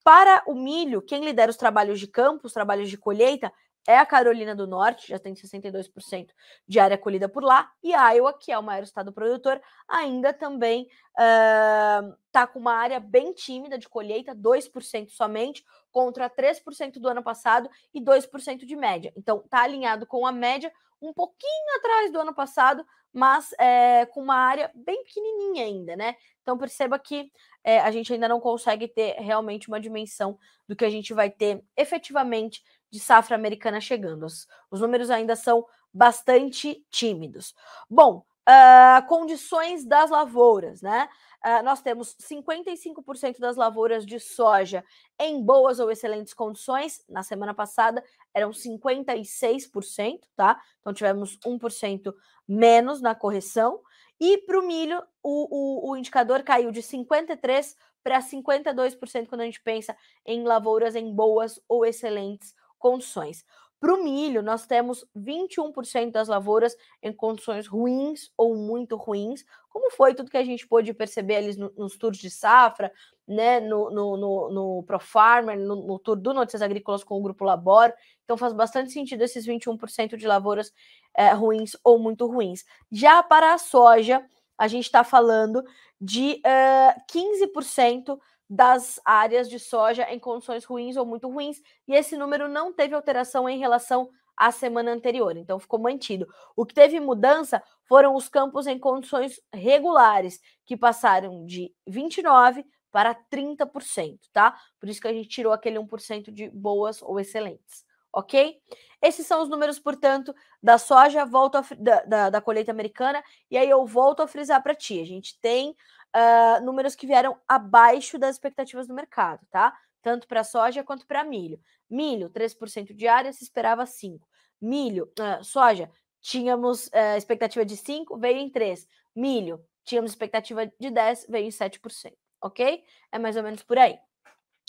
[0.04, 3.52] Para o milho, quem lidera os trabalhos de campo, os trabalhos de colheita,
[3.88, 6.30] é a Carolina do Norte, já tem 62%
[6.68, 10.88] de área colhida por lá, e Iowa, que é o maior estado produtor, ainda também
[11.12, 17.24] está uh, com uma área bem tímida de colheita, 2% somente, contra 3% do ano
[17.24, 19.14] passado e 2% de média.
[19.16, 24.22] Então, está alinhado com a média, um pouquinho atrás do ano passado, mas é, com
[24.22, 26.16] uma área bem pequenininha ainda, né?
[26.42, 27.32] Então perceba que
[27.64, 31.30] é, a gente ainda não consegue ter realmente uma dimensão do que a gente vai
[31.30, 34.26] ter efetivamente de safra americana chegando.
[34.26, 37.56] Os, os números ainda são bastante tímidos.
[37.90, 41.10] Bom, uh, condições das lavouras, né?
[41.46, 44.84] Uh, nós temos 55% das lavouras de soja
[45.20, 47.04] em boas ou excelentes condições.
[47.08, 48.04] Na semana passada
[48.34, 50.60] eram 56%, tá?
[50.80, 52.14] Então tivemos 1%
[52.48, 53.82] menos na correção.
[54.20, 59.62] E para o milho, o, o indicador caiu de 53% para 52% quando a gente
[59.62, 63.44] pensa em lavouras em boas ou excelentes condições.
[63.80, 69.92] Para o milho, nós temos 21% das lavouras em condições ruins ou muito ruins, como
[69.92, 72.92] foi tudo que a gente pôde perceber ali no, nos tours de safra,
[73.28, 77.44] né, no, no, no, no ProFarmer, no, no tour do Notícias Agrícolas com o Grupo
[77.44, 77.94] Labor.
[78.24, 80.72] Então faz bastante sentido esses 21% de lavouras
[81.16, 82.64] é, ruins ou muito ruins.
[82.92, 84.26] Já para a soja,
[84.58, 85.64] a gente está falando
[86.00, 88.18] de uh, 15%
[88.50, 92.94] das áreas de soja em condições ruins ou muito ruins, e esse número não teve
[92.94, 96.28] alteração em relação à semana anterior, então ficou mantido.
[96.56, 103.14] O que teve mudança foram os campos em condições regulares, que passaram de 29 para
[103.14, 104.58] 30%, tá?
[104.80, 108.58] Por isso que a gente tirou aquele 1% de boas ou excelentes, ok?
[109.02, 113.58] Esses são os números, portanto, da soja, volto a, da, da, da colheita americana, e
[113.58, 115.00] aí eu volto a frisar para ti.
[115.02, 115.76] A gente tem
[116.16, 119.78] uh, números que vieram abaixo das expectativas do mercado, tá?
[120.02, 121.60] Tanto para soja quanto para milho.
[121.90, 124.22] Milho, 3% de área, se esperava 5%.
[124.62, 128.88] Milho, uh, soja, tínhamos uh, expectativa de 5%, veio em 3%.
[129.16, 132.84] Milho, tínhamos expectativa de 10%, veio em 7%, ok?
[133.12, 134.00] É mais ou menos por aí.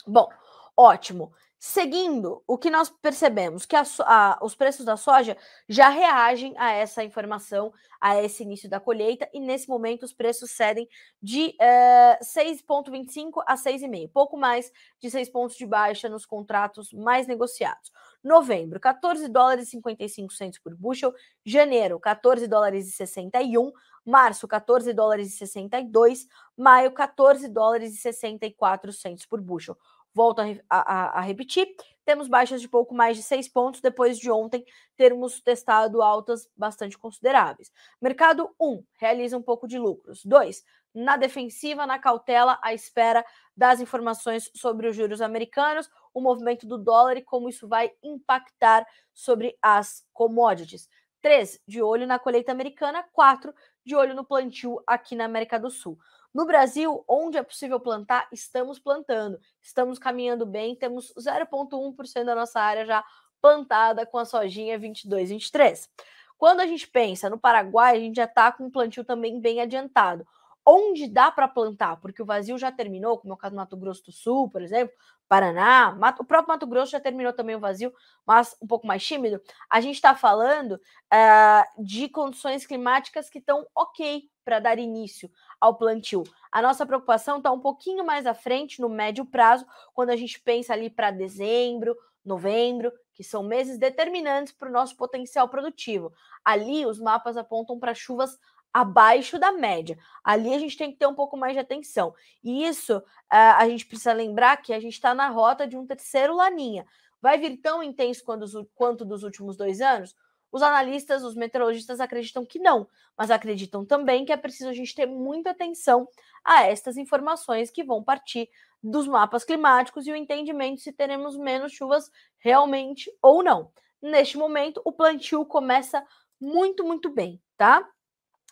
[0.05, 0.29] Bom,
[0.75, 1.33] ótimo.
[1.59, 5.35] Seguindo, o que nós percebemos que a, a, os preços da soja
[5.67, 10.51] já reagem a essa informação, a esse início da colheita, e nesse momento os preços
[10.51, 10.87] cedem
[11.19, 17.25] de uh, 6,25 a 6,5, pouco mais de 6 pontos de baixa nos contratos mais
[17.25, 17.91] negociados.
[18.23, 21.11] Novembro, 14 dólares e 55 centos por bushel,
[21.43, 23.71] janeiro, 14 dólares e 61,
[24.05, 29.75] março, 14 dólares e 62, maio, 14 dólares e 64 centos por bushel.
[30.17, 34.31] Volto a, a, a, repetir, temos baixas de pouco mais de seis pontos depois de
[34.31, 37.71] ontem termos testado altas bastante consideráveis.
[38.01, 40.25] Mercado 1 um, realiza um pouco de lucros.
[40.25, 40.63] 2.
[40.91, 43.23] Na defensiva, na cautela, à espera
[43.55, 48.87] das informações sobre os juros americanos, o movimento do dólar e como isso vai impactar
[49.13, 50.89] sobre as commodities.
[51.21, 51.59] 3.
[51.67, 53.05] De olho na colheita americana.
[53.13, 53.53] 4.
[53.85, 55.95] De olho no plantio aqui na América do Sul.
[56.33, 59.39] No Brasil, onde é possível plantar, estamos plantando.
[59.61, 63.03] Estamos caminhando bem, temos 0,1% da nossa área já
[63.41, 65.89] plantada com a sojinha 22, 23.
[66.37, 69.59] Quando a gente pensa no Paraguai, a gente já está com um plantio também bem
[69.59, 70.25] adiantado.
[70.69, 73.77] Onde dá para plantar, porque o vazio já terminou, como é o caso do Mato
[73.77, 74.93] Grosso do Sul, por exemplo,
[75.25, 77.93] Paraná, Mato, o próprio Mato Grosso já terminou também o vazio,
[78.25, 79.41] mas um pouco mais tímido.
[79.69, 85.77] A gente está falando uh, de condições climáticas que estão ok para dar início ao
[85.77, 86.23] plantio.
[86.51, 90.37] A nossa preocupação está um pouquinho mais à frente, no médio prazo, quando a gente
[90.41, 96.11] pensa ali para dezembro, novembro, que são meses determinantes para o nosso potencial produtivo.
[96.43, 98.37] Ali os mapas apontam para chuvas
[98.73, 99.97] abaixo da média.
[100.23, 102.13] Ali a gente tem que ter um pouco mais de atenção.
[102.43, 105.85] E isso uh, a gente precisa lembrar que a gente está na rota de um
[105.85, 106.85] terceiro laninha.
[107.21, 110.15] Vai vir tão intenso quanto, quanto dos últimos dois anos?
[110.51, 114.95] Os analistas, os meteorologistas acreditam que não, mas acreditam também que é preciso a gente
[114.95, 116.07] ter muita atenção
[116.43, 118.49] a estas informações que vão partir
[118.81, 123.71] dos mapas climáticos e o entendimento se teremos menos chuvas realmente ou não.
[124.01, 126.05] Neste momento, o plantio começa
[126.39, 127.87] muito, muito bem, tá?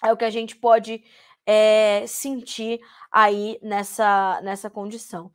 [0.03, 1.03] É o que a gente pode
[1.45, 2.79] é, sentir
[3.11, 5.31] aí nessa, nessa condição.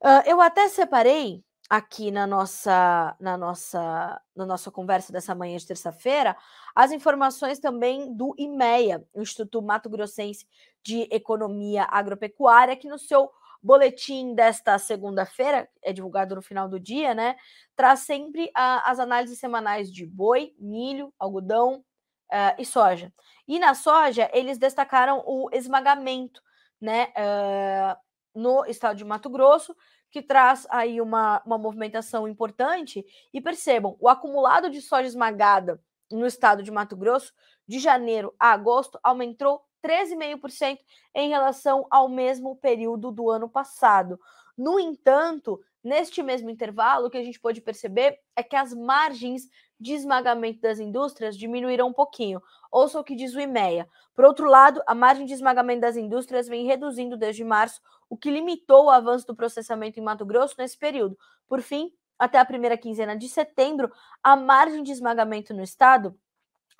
[0.00, 5.66] Uh, eu até separei aqui na nossa, na nossa, na nossa conversa dessa manhã de
[5.66, 6.36] terça-feira,
[6.74, 10.46] as informações também do IMEA, Instituto Mato Grossense
[10.82, 13.30] de Economia Agropecuária, que no seu
[13.62, 17.36] boletim desta segunda-feira, é divulgado no final do dia, né?
[17.76, 21.84] Traz sempre as análises semanais de boi, milho, algodão
[22.32, 23.12] uh, e soja.
[23.46, 26.42] E na soja, eles destacaram o esmagamento,
[26.80, 27.12] né?
[27.16, 27.96] Uh,
[28.34, 29.76] no estado de Mato Grosso,
[30.10, 33.04] que traz aí uma, uma movimentação importante.
[33.32, 37.32] E percebam, o acumulado de soja esmagada no estado de Mato Grosso,
[37.66, 40.78] de janeiro a agosto, aumentou 13,5%
[41.14, 44.18] em relação ao mesmo período do ano passado.
[44.56, 49.48] No entanto, neste mesmo intervalo, o que a gente pode perceber é que as margens
[49.82, 52.40] de esmagamento das indústrias diminuíram um pouquinho.
[52.70, 53.88] Ouça o que diz o IMEA.
[54.14, 58.30] Por outro lado, a margem de esmagamento das indústrias vem reduzindo desde março, o que
[58.30, 61.18] limitou o avanço do processamento em Mato Grosso nesse período.
[61.48, 63.90] Por fim, até a primeira quinzena de setembro,
[64.22, 66.16] a margem de esmagamento no estado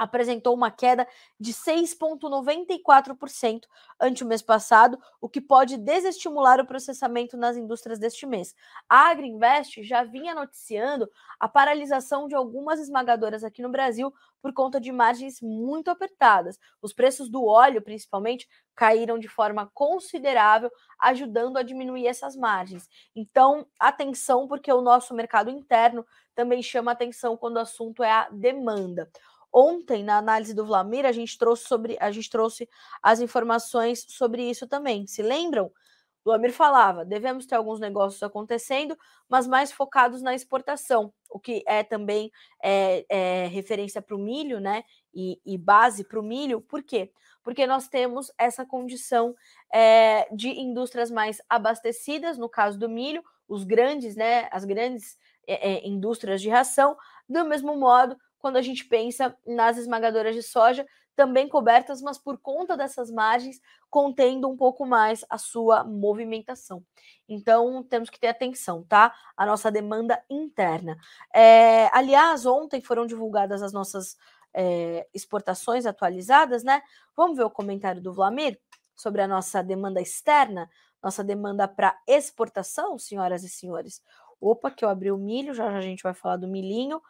[0.03, 1.07] apresentou uma queda
[1.39, 3.67] de 6,94%
[4.01, 8.55] ante o mês passado, o que pode desestimular o processamento nas indústrias deste mês.
[8.89, 14.13] A Agriinvest já vinha noticiando a paralisação de algumas esmagadoras aqui no Brasil
[14.43, 16.59] por conta de margens muito apertadas.
[16.83, 22.89] Os preços do óleo, principalmente, caíram de forma considerável, ajudando a diminuir essas margens.
[23.15, 28.29] Então, atenção, porque o nosso mercado interno também chama atenção quando o assunto é a
[28.31, 29.09] demanda.
[29.53, 32.69] Ontem, na análise do Vlamir, a gente trouxe sobre a gente trouxe
[33.03, 35.07] as informações sobre isso também.
[35.07, 35.71] Se lembram?
[36.25, 38.97] O Vlamir falava: devemos ter alguns negócios acontecendo,
[39.29, 42.31] mas mais focados na exportação, o que é também
[42.63, 44.85] é, é referência para o milho, né?
[45.13, 46.61] E, e base para o milho.
[46.61, 47.13] Por quê?
[47.43, 49.35] Porque nós temos essa condição
[49.73, 54.49] é, de indústrias mais abastecidas, no caso do milho, os grandes, né?
[54.51, 56.97] As grandes é, é, indústrias de ração,
[57.29, 62.39] do mesmo modo quando a gente pensa nas esmagadoras de soja, também cobertas, mas por
[62.39, 66.85] conta dessas margens, contendo um pouco mais a sua movimentação.
[67.29, 69.15] Então, temos que ter atenção, tá?
[69.37, 70.99] A nossa demanda interna.
[71.33, 74.17] É, aliás, ontem foram divulgadas as nossas
[74.53, 76.83] é, exportações atualizadas, né?
[77.17, 78.59] Vamos ver o comentário do Vlamir
[78.97, 80.69] sobre a nossa demanda externa,
[81.01, 84.03] nossa demanda para exportação, senhoras e senhores.
[84.41, 87.01] Opa, que eu abri o milho, já, já a gente vai falar do milhinho.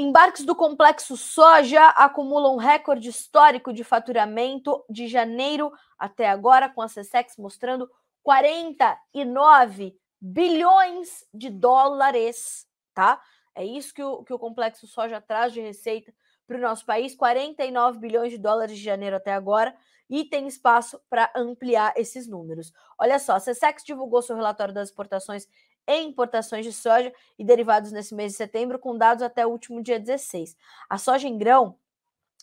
[0.00, 6.86] Embarques do complexo soja acumulam recorde histórico de faturamento de janeiro até agora, com a
[6.86, 7.90] CSEX mostrando
[8.22, 13.20] 49 bilhões de dólares, tá?
[13.56, 16.14] É isso que o, que o complexo soja traz de receita
[16.46, 19.76] para o nosso país, 49 bilhões de dólares de janeiro até agora,
[20.08, 22.72] e tem espaço para ampliar esses números.
[22.96, 25.48] Olha só, a CSEX divulgou seu relatório das exportações
[25.88, 29.82] em importações de soja e derivados nesse mês de setembro, com dados até o último
[29.82, 30.54] dia 16.
[30.88, 31.76] A soja em grão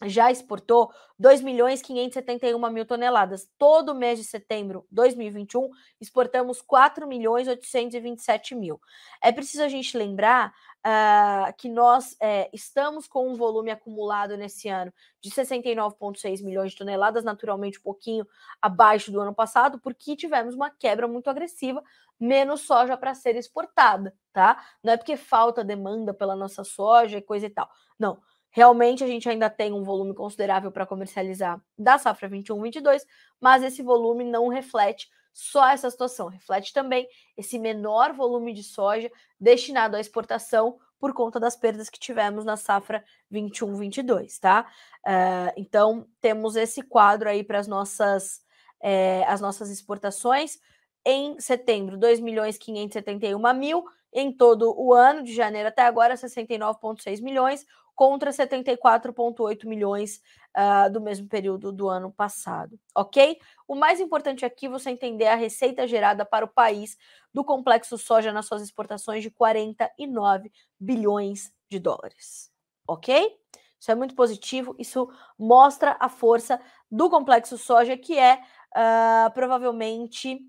[0.03, 3.49] já exportou 2 milhões 571 mil toneladas.
[3.57, 5.69] Todo mês de setembro de 2021,
[6.01, 8.79] exportamos 4 milhões 827 mil.
[9.21, 10.53] É preciso a gente lembrar
[10.85, 16.77] uh, que nós uh, estamos com um volume acumulado nesse ano de 69,6 milhões de
[16.77, 18.27] toneladas, naturalmente um pouquinho
[18.61, 21.81] abaixo do ano passado, porque tivemos uma quebra muito agressiva
[22.19, 24.63] menos soja para ser exportada, tá?
[24.81, 27.69] Não é porque falta demanda pela nossa soja e coisa e tal.
[27.99, 28.21] Não.
[28.55, 33.01] Realmente a gente ainda tem um volume considerável para comercializar da safra 21-22,
[33.37, 39.11] mas esse volume não reflete só essa situação, reflete também esse menor volume de soja
[39.37, 44.65] destinado à exportação por conta das perdas que tivemos na safra 21-22, tá?
[45.05, 48.41] Uh, então temos esse quadro aí para as nossas,
[48.79, 50.57] é, as nossas exportações.
[51.03, 53.83] Em setembro, 2 milhões 571 mil.
[54.13, 57.65] Em todo o ano, de janeiro até agora, 69,6 milhões,
[57.95, 60.21] contra 74,8 milhões
[60.55, 62.77] uh, do mesmo período do ano passado.
[62.93, 63.39] Ok?
[63.67, 66.97] O mais importante aqui é você entender a receita gerada para o país
[67.33, 72.51] do complexo soja nas suas exportações de 49 bilhões de dólares.
[72.87, 73.33] Ok?
[73.79, 80.39] Isso é muito positivo, isso mostra a força do complexo soja, que é uh, provavelmente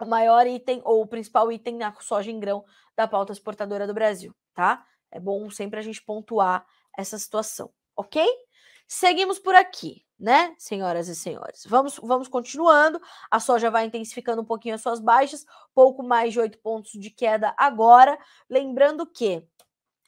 [0.00, 2.64] o maior item ou o principal item na soja em grão
[2.96, 4.84] da pauta exportadora do Brasil, tá?
[5.14, 6.66] É bom sempre a gente pontuar
[6.98, 8.26] essa situação, ok?
[8.86, 11.64] Seguimos por aqui, né, senhoras e senhores?
[11.66, 13.00] Vamos, vamos continuando.
[13.30, 17.10] A soja vai intensificando um pouquinho as suas baixas, pouco mais de 8 pontos de
[17.10, 18.18] queda agora.
[18.50, 19.46] Lembrando que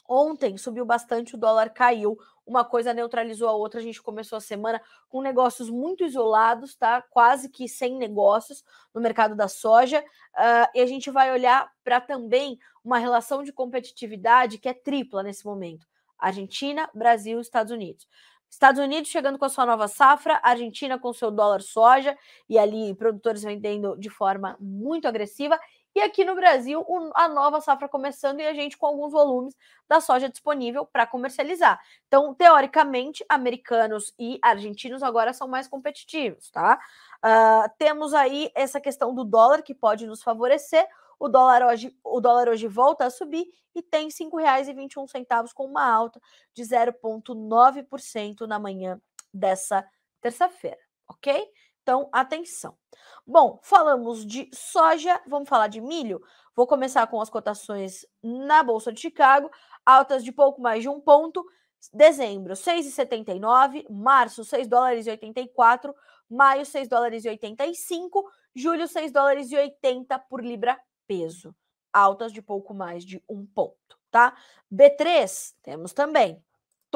[0.08, 3.80] ontem subiu bastante, o dólar caiu uma coisa neutralizou a outra.
[3.80, 7.02] A gente começou a semana com negócios muito isolados, tá?
[7.02, 10.00] Quase que sem negócios no mercado da soja.
[10.00, 15.22] Uh, e a gente vai olhar para também uma relação de competitividade que é tripla
[15.22, 15.86] nesse momento:
[16.18, 18.06] Argentina, Brasil, Estados Unidos.
[18.48, 22.16] Estados Unidos chegando com a sua nova safra, Argentina com seu dólar soja
[22.48, 25.58] e ali produtores vendendo de forma muito agressiva
[25.96, 29.56] e aqui no Brasil, a nova safra começando e a gente com alguns volumes
[29.88, 31.80] da soja disponível para comercializar.
[32.06, 36.78] Então, teoricamente, americanos e argentinos agora são mais competitivos, tá?
[37.24, 40.86] Uh, temos aí essa questão do dólar que pode nos favorecer.
[41.18, 45.90] O dólar hoje, o dólar hoje volta a subir e tem R$ 5,21 com uma
[45.90, 46.20] alta
[46.52, 49.00] de 0,9% na manhã
[49.32, 49.82] dessa
[50.20, 50.76] terça-feira,
[51.08, 51.42] ok?
[51.86, 52.76] Então, atenção.
[53.24, 56.20] Bom, falamos de soja, vamos falar de milho.
[56.52, 59.48] Vou começar com as cotações na Bolsa de Chicago,
[59.84, 61.46] altas de pouco mais de um ponto.
[61.94, 65.94] Dezembro, 6,79, março, 6 dólares e 84,
[66.28, 70.76] maio, 6 dólares e 85, julho, 6 dólares e 80 por libra
[71.06, 71.54] peso.
[71.92, 74.36] Altas de pouco mais de um ponto, tá?
[74.74, 76.44] B3, temos também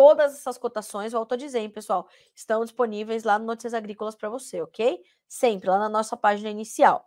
[0.00, 4.30] todas essas cotações, volto a dizer, hein, pessoal, estão disponíveis lá no Notícias Agrícolas para
[4.30, 4.98] você, ok?
[5.28, 7.06] Sempre lá na nossa página inicial.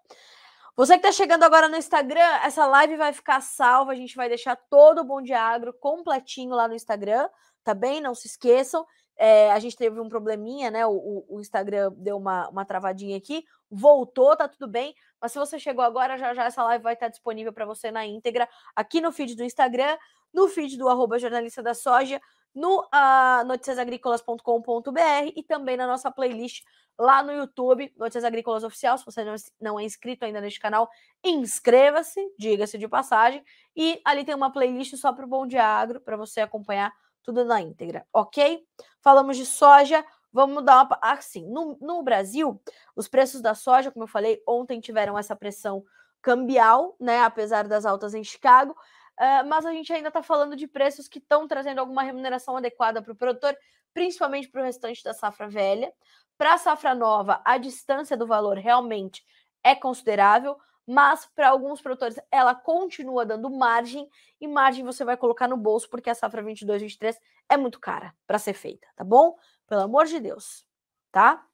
[0.76, 3.94] Você que está chegando agora no Instagram, essa live vai ficar salva.
[3.94, 7.28] A gente vai deixar todo o Bom Dia Agro completinho lá no Instagram,
[7.64, 8.00] tá bem?
[8.00, 8.86] Não se esqueçam.
[9.18, 10.86] É, a gente teve um probleminha, né?
[10.86, 14.94] O, o, Instagram deu uma, uma travadinha aqui, voltou, tá tudo bem.
[15.20, 18.06] Mas se você chegou agora, já já essa live vai estar disponível para você na
[18.06, 19.98] íntegra aqui no feed do Instagram,
[20.32, 22.22] no feed do arroba jornalista da soja,
[22.54, 26.64] no uh, noticiasagricolas.com.br e também na nossa playlist
[26.98, 28.98] lá no YouTube, Notícias Agrícolas Oficial.
[28.98, 29.24] Se você
[29.60, 30.90] não, é inscrito ainda neste canal,
[31.24, 33.44] inscreva-se, diga-se de passagem.
[33.76, 36.94] E ali tem uma playlist só para o Bom Dia Agro, para você acompanhar
[37.24, 38.64] tudo na íntegra, ok?
[39.02, 41.00] Falamos de soja, vamos dar uma.
[41.02, 42.62] Assim, no, no Brasil,
[42.96, 45.84] os preços da soja, como eu falei, ontem tiveram essa pressão
[46.22, 47.22] cambial, né?
[47.22, 48.76] Apesar das altas em Chicago.
[49.20, 53.02] Uh, mas a gente ainda está falando de preços que estão trazendo alguma remuneração adequada
[53.02, 53.56] para o produtor,
[53.94, 55.94] principalmente para o restante da safra velha.
[56.38, 59.24] Para a safra nova, a distância do valor realmente
[59.64, 64.10] é considerável, mas para alguns produtores ela continua dando margem
[64.42, 68.14] e margem você vai colocar no bolso porque a safra 22 23 é muito cara
[68.28, 69.38] para ser feita, tá bom?
[69.68, 70.66] Pelo amor de Deus,
[71.12, 71.46] tá?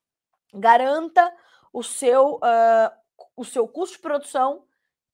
[0.54, 1.32] Garanta
[1.72, 3.00] o seu uh,
[3.36, 4.66] o seu custo de produção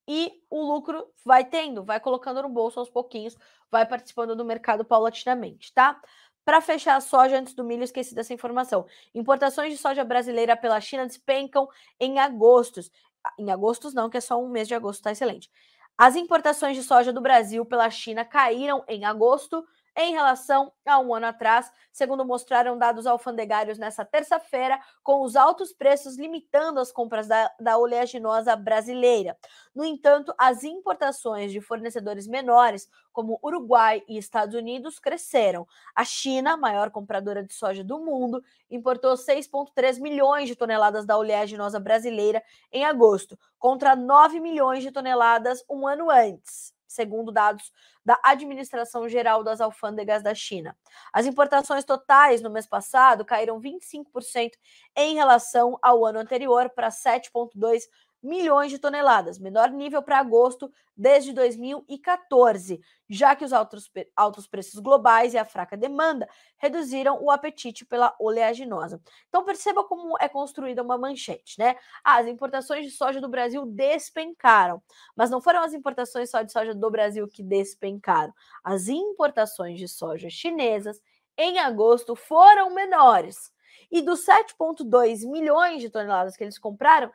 [0.08, 3.36] e o lucro vai tendo, vai colocando no bolso aos pouquinhos,
[3.72, 6.00] vai participando do mercado paulatinamente, tá?
[6.44, 8.86] Para fechar a soja antes do milho, esqueci dessa informação.
[9.16, 11.68] Importações de soja brasileira pela China despencam
[12.00, 12.82] em agosto.
[13.40, 15.50] Em agosto não, que é só um mês de agosto, tá excelente.
[15.98, 19.66] As importações de soja do Brasil pela China caíram em agosto
[19.96, 25.72] em relação a um ano atrás, segundo mostraram dados alfandegários nessa terça-feira, com os altos
[25.72, 29.38] preços limitando as compras da, da oleaginosa brasileira.
[29.74, 35.66] No entanto, as importações de fornecedores menores, como Uruguai e Estados Unidos, cresceram.
[35.96, 41.80] A China, maior compradora de soja do mundo, importou 6,3 milhões de toneladas da oleaginosa
[41.80, 47.72] brasileira em agosto, contra 9 milhões de toneladas um ano antes segundo dados
[48.06, 50.78] da Administração Geral das Alfândegas da China.
[51.12, 54.52] As importações totais no mês passado caíram 25%
[54.96, 57.84] em relação ao ano anterior para 7,2
[58.26, 64.80] milhões de toneladas, menor nível para agosto desde 2014, já que os altos, altos preços
[64.80, 69.02] globais e a fraca demanda reduziram o apetite pela oleaginosa.
[69.30, 71.76] Então perceba como é construída uma manchete, né?
[72.04, 74.82] Ah, as importações de soja do Brasil despencaram,
[75.16, 78.34] mas não foram as importações só de soja do Brasil que despencaram.
[78.64, 81.00] As importações de soja chinesas
[81.38, 83.54] em agosto foram menores.
[83.92, 87.12] E dos 7,2 milhões de toneladas que eles compraram,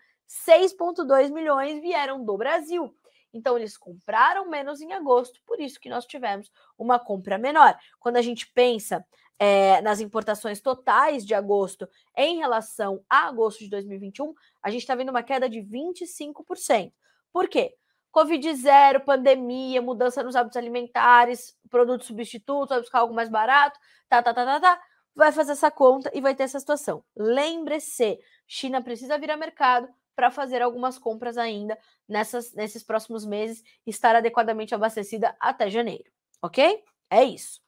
[0.46, 2.94] 6,2 milhões vieram do Brasil.
[3.32, 7.78] Então, eles compraram menos em agosto, por isso que nós tivemos uma compra menor.
[7.98, 9.04] Quando a gente pensa
[9.38, 14.94] é, nas importações totais de agosto em relação a agosto de 2021, a gente está
[14.94, 16.92] vendo uma queda de 25%.
[17.32, 17.74] Por quê?
[18.10, 23.78] Covid zero, pandemia, mudança nos hábitos alimentares, produtos substitutos, vai buscar algo mais barato,
[24.08, 24.82] tá, tá, tá, tá, tá.
[25.14, 27.04] Vai fazer essa conta e vai ter essa situação.
[27.16, 33.62] Lembre-se, China precisa vir a mercado, para fazer algumas compras ainda nessas, nesses próximos meses,
[33.86, 36.10] estar adequadamente abastecida até janeiro,
[36.42, 36.82] ok?
[37.10, 37.60] É isso.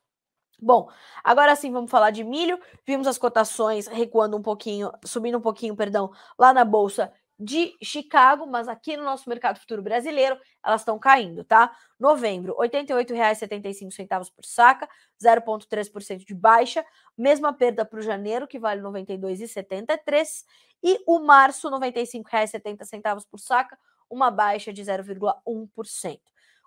[0.61, 0.89] Bom,
[1.25, 2.57] agora sim vamos falar de milho.
[2.87, 7.13] Vimos as cotações recuando um pouquinho, subindo um pouquinho, perdão, lá na bolsa
[7.43, 11.75] de Chicago, mas aqui no nosso mercado futuro brasileiro, elas estão caindo, tá?
[11.99, 14.89] Novembro, R$ 88,75 por saca,
[15.21, 16.85] 0,3% de baixa,
[17.19, 20.45] mesma perda para o janeiro, que vale R$ 92,73,
[20.85, 23.77] e o março, R$ 95,70 por saca,
[24.09, 26.21] uma baixa de 0,1%.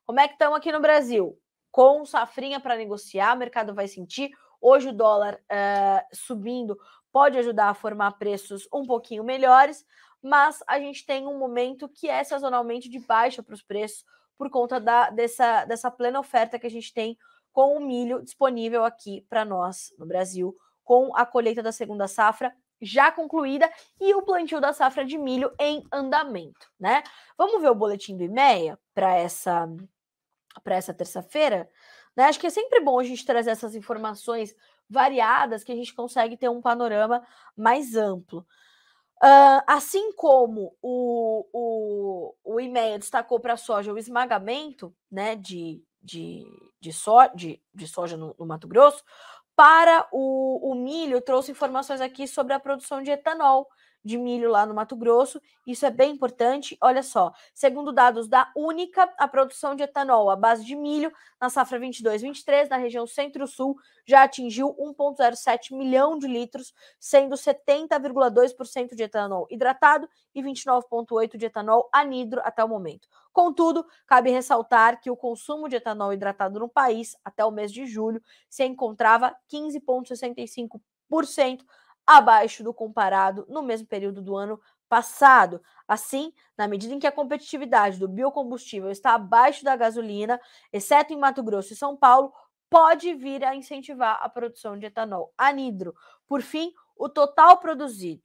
[0.05, 1.39] Como é que estão aqui no Brasil?
[1.71, 4.31] Com safrinha para negociar, o mercado vai sentir.
[4.59, 6.77] Hoje o dólar uh, subindo
[7.11, 9.85] pode ajudar a formar preços um pouquinho melhores,
[10.25, 14.03] mas a gente tem um momento que é sazonalmente de baixa para os preços
[14.35, 17.15] por conta da, dessa, dessa plena oferta que a gente tem
[17.53, 22.51] com o milho disponível aqui para nós no Brasil, com a colheita da segunda safra
[22.81, 23.71] já concluída
[24.01, 27.03] e o plantio da safra de milho em andamento, né?
[27.37, 29.69] Vamos ver o boletim do IMEA para essa
[30.63, 31.69] para essa terça-feira,
[32.17, 32.23] né?
[32.25, 34.55] Acho que é sempre bom a gente trazer essas informações
[34.89, 37.23] variadas que a gente consegue ter um panorama
[37.55, 38.43] mais amplo.
[39.23, 45.81] Uh, assim como o, o, o IMEA destacou para a soja o esmagamento né, de,
[46.01, 46.43] de,
[46.81, 49.03] de, so, de, de soja no, no Mato Grosso,
[49.55, 53.67] para o, o milho, trouxe informações aqui sobre a produção de etanol
[54.05, 55.41] de milho lá no Mato Grosso.
[55.65, 56.77] Isso é bem importante.
[56.79, 61.49] Olha só, segundo dados da Única, a produção de etanol à base de milho na
[61.49, 63.75] safra 22/23 na região Centro-Sul
[64.05, 71.89] já atingiu 1,07 milhão de litros, sendo 70,2% de etanol hidratado e 29,8% de etanol
[71.91, 73.07] anidro até o momento.
[73.33, 77.87] Contudo, cabe ressaltar que o consumo de etanol hidratado no país, até o mês de
[77.87, 81.65] julho, se encontrava 15,65%
[82.05, 85.61] abaixo do comparado no mesmo período do ano passado.
[85.87, 90.39] Assim, na medida em que a competitividade do biocombustível está abaixo da gasolina,
[90.71, 92.33] exceto em Mato Grosso e São Paulo,
[92.69, 95.95] pode vir a incentivar a produção de etanol anidro.
[96.27, 98.23] Por fim, o total produzido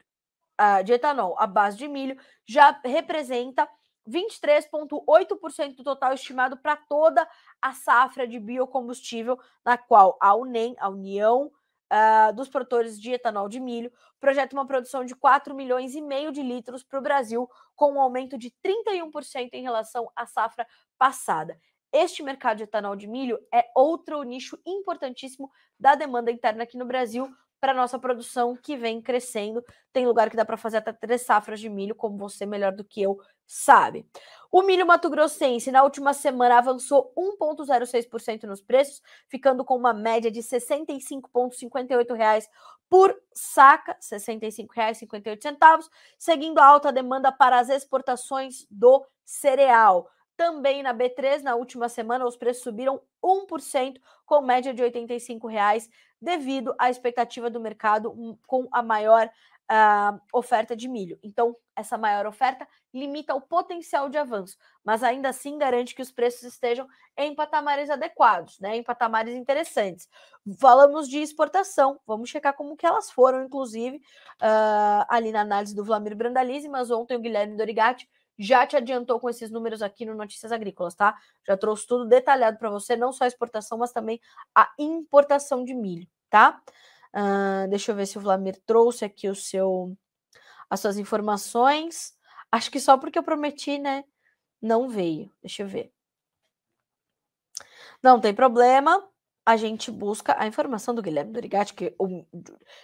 [0.60, 2.16] uh, de etanol à base de milho
[2.46, 3.68] já representa
[4.08, 7.28] 23,8% do total estimado para toda
[7.60, 11.50] a safra de biocombustível, na qual a UNEM, a União
[11.92, 16.32] uh, dos Produtores de Etanol de Milho, projeta uma produção de 4 milhões e meio
[16.32, 20.66] de litros para o Brasil, com um aumento de 31% em relação à safra
[20.98, 21.58] passada.
[21.92, 26.84] Este mercado de etanol de milho é outro nicho importantíssimo da demanda interna aqui no
[26.84, 27.28] Brasil,
[27.60, 29.62] para nossa produção que vem crescendo.
[29.92, 32.84] Tem lugar que dá para fazer até três safras de milho, como você melhor do
[32.84, 33.20] que eu
[33.50, 34.06] sabe.
[34.48, 40.38] O milho mato-grossense na última semana avançou 1,06% nos preços, ficando com uma média de
[40.38, 42.48] R$ 65,58
[42.88, 50.08] por saca, R$ 65,58, seguindo a alta demanda para as exportações do cereal.
[50.36, 55.90] Também na B3, na última semana, os preços subiram 1%, com média de R$ 85,00,
[56.22, 59.28] devido à expectativa do mercado com a maior
[59.70, 61.18] uh, oferta de milho.
[61.22, 66.10] Então, essa maior oferta limita o potencial de avanço, mas ainda assim garante que os
[66.10, 70.08] preços estejam em patamares adequados, né, em patamares interessantes.
[70.58, 75.84] Falamos de exportação, vamos checar como que elas foram, inclusive, uh, ali na análise do
[75.84, 78.08] Vlamir Brandalize, mas ontem o Guilherme Dorigatti
[78.38, 81.14] já te adiantou com esses números aqui no Notícias Agrícolas, tá?
[81.46, 84.18] Já trouxe tudo detalhado para você, não só a exportação, mas também
[84.54, 86.58] a importação de milho, tá?
[87.14, 89.96] Uh, deixa eu ver se o Vlamir trouxe aqui o seu,
[90.68, 92.14] as suas informações.
[92.52, 94.04] Acho que só porque eu prometi, né?
[94.60, 95.32] Não veio.
[95.42, 95.92] Deixa eu ver.
[98.02, 99.08] Não tem problema.
[99.44, 101.94] A gente busca a informação do Guilherme Dorigatti, que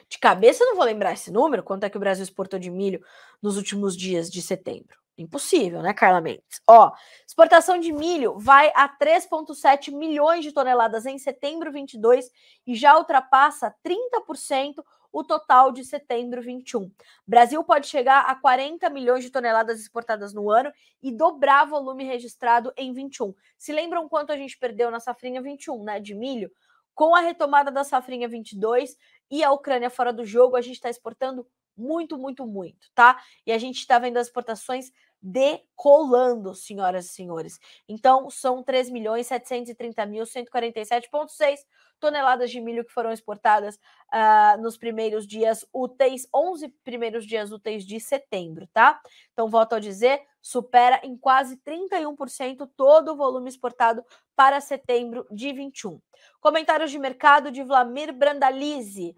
[0.08, 2.70] de cabeça eu não vou lembrar esse número, quanto é que o Brasil exportou de
[2.70, 3.04] milho
[3.42, 4.96] nos últimos dias de setembro.
[5.18, 6.60] Impossível, né, Carla Mendes?
[6.66, 6.92] Ó,
[7.26, 12.30] exportação de milho vai a 3,7 milhões de toneladas em setembro 22
[12.66, 16.90] e já ultrapassa 30% o total de setembro 21.
[17.26, 20.70] Brasil pode chegar a 40 milhões de toneladas exportadas no ano
[21.02, 23.34] e dobrar volume registrado em 21.
[23.56, 26.50] Se lembram quanto a gente perdeu na safrinha 21, né, de milho?
[26.94, 28.94] Com a retomada da safrinha 22
[29.30, 31.46] e a Ucrânia fora do jogo, a gente está exportando
[31.76, 33.22] muito, muito, muito, tá?
[33.46, 34.90] E a gente está vendo as exportações
[35.22, 37.58] decolando, senhoras e senhores.
[37.88, 41.58] Então, são 3 milhões 730 mil 147,6
[41.98, 47.84] toneladas de milho que foram exportadas uh, nos primeiros dias úteis, 11 primeiros dias úteis
[47.84, 49.00] de setembro, tá?
[49.32, 54.04] Então, volto a dizer, supera em quase 31% todo o volume exportado
[54.34, 56.00] para setembro de 21.
[56.40, 59.16] Comentários de mercado de Vlamir Brandalize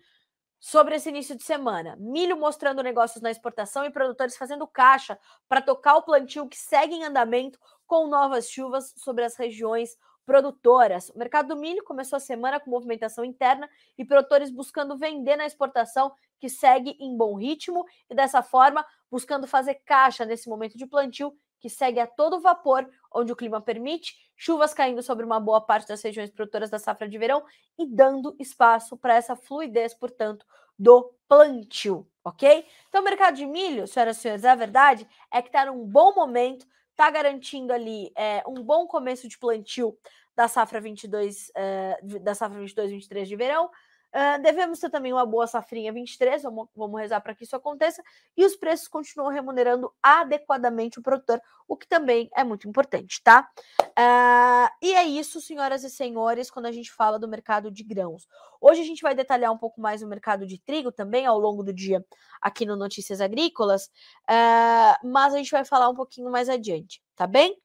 [0.61, 1.97] sobre esse início de semana.
[1.99, 6.95] Milho mostrando negócios na exportação e produtores fazendo caixa para tocar o plantio que segue
[6.95, 9.97] em andamento com novas chuvas sobre as regiões
[10.27, 11.09] produtoras.
[11.09, 15.47] O mercado do milho começou a semana com movimentação interna e produtores buscando vender na
[15.47, 20.87] exportação que segue em bom ritmo e dessa forma buscando fazer caixa nesse momento de
[20.87, 25.61] plantio que segue a todo vapor, onde o clima permite, chuvas caindo sobre uma boa
[25.61, 27.45] parte das regiões produtoras da safra de verão
[27.79, 30.47] e dando espaço para essa fluidez, portanto,
[30.79, 32.65] do plantio, ok?
[32.89, 36.15] Então, o mercado de milho, senhoras e senhores, a verdade é que está num bom
[36.15, 39.99] momento, está garantindo ali é, um bom começo de plantio
[40.37, 43.69] da safra 22, é, da safra 22-23 de verão,
[44.15, 48.03] Uh, devemos ter também uma boa safrinha 23, vamos, vamos rezar para que isso aconteça,
[48.37, 53.47] e os preços continuam remunerando adequadamente o produtor, o que também é muito importante, tá?
[53.83, 58.27] Uh, e é isso, senhoras e senhores, quando a gente fala do mercado de grãos.
[58.61, 61.63] Hoje a gente vai detalhar um pouco mais o mercado de trigo também ao longo
[61.63, 62.05] do dia
[62.41, 63.91] aqui no Notícias Agrícolas,
[64.25, 67.57] uh, mas a gente vai falar um pouquinho mais adiante, tá bem?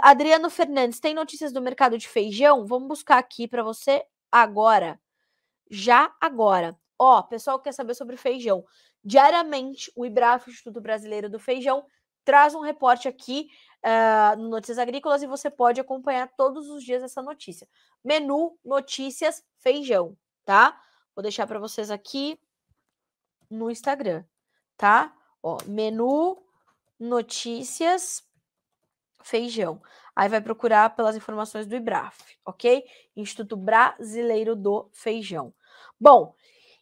[0.00, 2.64] Adriano Fernandes, tem notícias do mercado de feijão?
[2.64, 4.02] Vamos buscar aqui para você
[4.32, 4.98] agora
[5.70, 6.78] já agora.
[6.98, 8.64] Ó, pessoal que quer saber sobre feijão.
[9.04, 11.84] Diariamente, o IBRAF, Instituto Brasileiro do Feijão,
[12.24, 13.48] traz um reporte aqui
[13.84, 17.68] uh, no Notícias Agrícolas e você pode acompanhar todos os dias essa notícia.
[18.02, 20.80] Menu Notícias Feijão, tá?
[21.14, 22.40] Vou deixar para vocês aqui
[23.50, 24.24] no Instagram,
[24.76, 25.14] tá?
[25.42, 26.42] Ó, menu,
[26.98, 28.23] notícias,
[29.24, 29.80] feijão.
[30.16, 32.84] Aí vai procurar pelas informações do IBRAF, ok?
[33.16, 35.52] Instituto Brasileiro do Feijão.
[36.00, 36.34] Bom,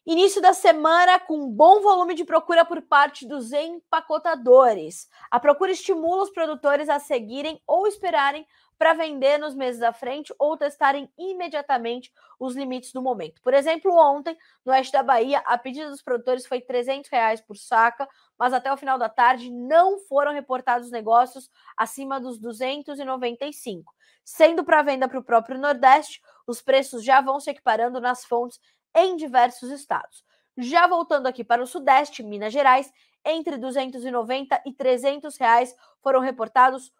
[0.04, 5.08] Início da semana com bom volume de procura por parte dos empacotadores.
[5.30, 8.44] A procura estimula os produtores a seguirem ou esperarem
[8.76, 13.40] para vender nos meses à frente ou testarem imediatamente os limites do momento.
[13.42, 17.56] Por exemplo, ontem, no oeste da Bahia, a pedida dos produtores foi 300 reais por
[17.56, 23.94] saca, mas até o final da tarde não foram reportados negócios acima dos 295.
[24.24, 28.58] Sendo para venda para o próprio Nordeste, os preços já vão se equiparando nas fontes
[28.94, 30.24] em diversos estados.
[30.56, 32.92] Já voltando aqui para o Sudeste, Minas Gerais,
[33.24, 36.92] entre 290 e 300 reais foram reportados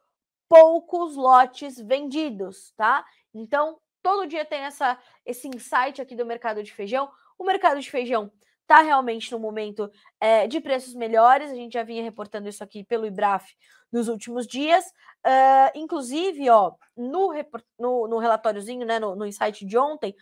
[0.49, 3.05] poucos lotes vendidos, tá?
[3.35, 7.11] Então, todo dia tem essa, esse insight aqui do mercado de feijão.
[7.39, 8.31] O mercado de feijão
[8.61, 9.91] está realmente no momento
[10.21, 11.51] é, de preços melhores.
[11.51, 13.55] A gente já vinha reportando isso aqui pelo IBRAF
[13.91, 14.85] nos últimos dias.
[15.25, 17.33] Uh, inclusive, ó, no,
[17.79, 20.15] no, no relatóriozinho, né, no, no insight de ontem,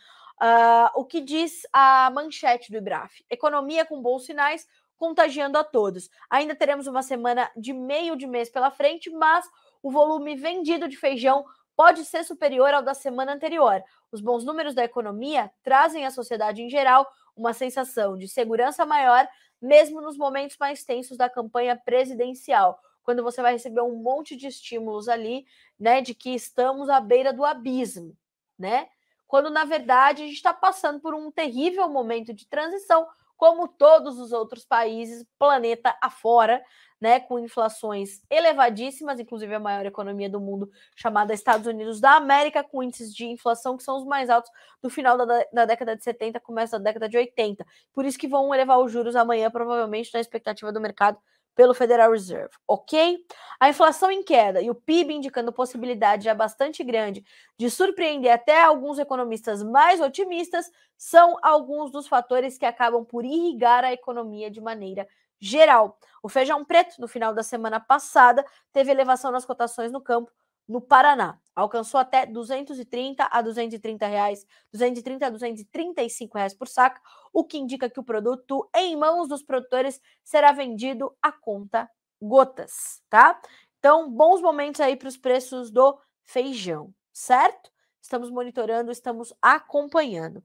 [0.43, 3.24] Uh, o que diz a manchete do IBRAF?
[3.28, 4.66] Economia com bons sinais,
[4.97, 6.09] contagiando a todos.
[6.30, 9.47] Ainda teremos uma semana de meio de mês pela frente, mas
[9.82, 11.45] o volume vendido de feijão
[11.76, 13.82] pode ser superior ao da semana anterior.
[14.12, 19.26] Os bons números da economia trazem à sociedade em geral uma sensação de segurança maior,
[19.61, 24.47] mesmo nos momentos mais tensos da campanha presidencial, quando você vai receber um monte de
[24.47, 25.47] estímulos ali,
[25.78, 28.16] né, de que estamos à beira do abismo,
[28.59, 28.88] né?
[29.31, 33.07] Quando na verdade a gente está passando por um terrível momento de transição,
[33.37, 36.61] como todos os outros países, planeta afora,
[37.01, 42.64] né, com inflações elevadíssimas, inclusive a maior economia do mundo, chamada Estados Unidos da América,
[42.64, 44.51] com índices de inflação que são os mais altos
[44.83, 47.64] do final da, da década de 70, começo da década de 80.
[47.95, 51.18] Por isso que vão elevar os juros amanhã, provavelmente, na expectativa do mercado
[51.55, 53.18] pelo Federal Reserve, ok?
[53.59, 57.24] A inflação em queda e o PIB indicando possibilidade já bastante grande
[57.59, 63.84] de surpreender até alguns economistas mais otimistas são alguns dos fatores que acabam por irrigar
[63.84, 65.07] a economia de maneira
[65.40, 65.98] geral.
[66.22, 70.30] O feijão preto, no final da semana passada, teve elevação nas cotações no campo
[70.71, 71.39] no Paraná.
[71.55, 77.01] Alcançou até 230 a 230 reais, 230 a 235 reais por saca,
[77.33, 81.91] o que indica que o produto em mãos dos produtores será vendido a conta
[82.23, 83.41] gotas, tá?
[83.79, 87.71] Então, bons momentos aí para os preços do feijão, certo?
[88.01, 90.42] Estamos monitorando, estamos acompanhando.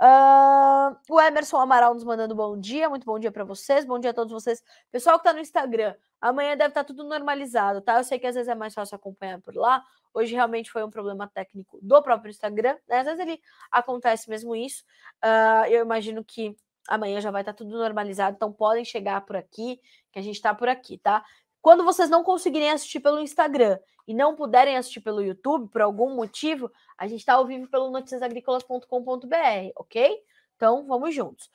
[0.00, 4.10] Uh, o Emerson Amaral nos mandando bom dia, muito bom dia para vocês, bom dia
[4.10, 4.62] a todos vocês.
[4.90, 7.98] Pessoal que está no Instagram, amanhã deve estar tá tudo normalizado, tá?
[7.98, 9.84] Eu sei que às vezes é mais fácil acompanhar por lá.
[10.14, 13.00] Hoje realmente foi um problema técnico do próprio Instagram, né?
[13.00, 13.40] Às vezes ele
[13.70, 14.84] acontece mesmo isso.
[15.24, 16.56] Uh, eu imagino que
[16.88, 19.80] amanhã já vai estar tá tudo normalizado, então podem chegar por aqui,
[20.10, 21.24] que a gente está por aqui, tá?
[21.62, 26.16] Quando vocês não conseguirem assistir pelo Instagram e não puderem assistir pelo YouTube, por algum
[26.16, 30.18] motivo, a gente está ao vivo pelo noticiasagricolas.com.br, ok?
[30.56, 31.48] Então, vamos juntos.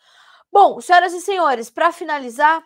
[0.52, 2.66] Bom, senhoras e senhores, para finalizar,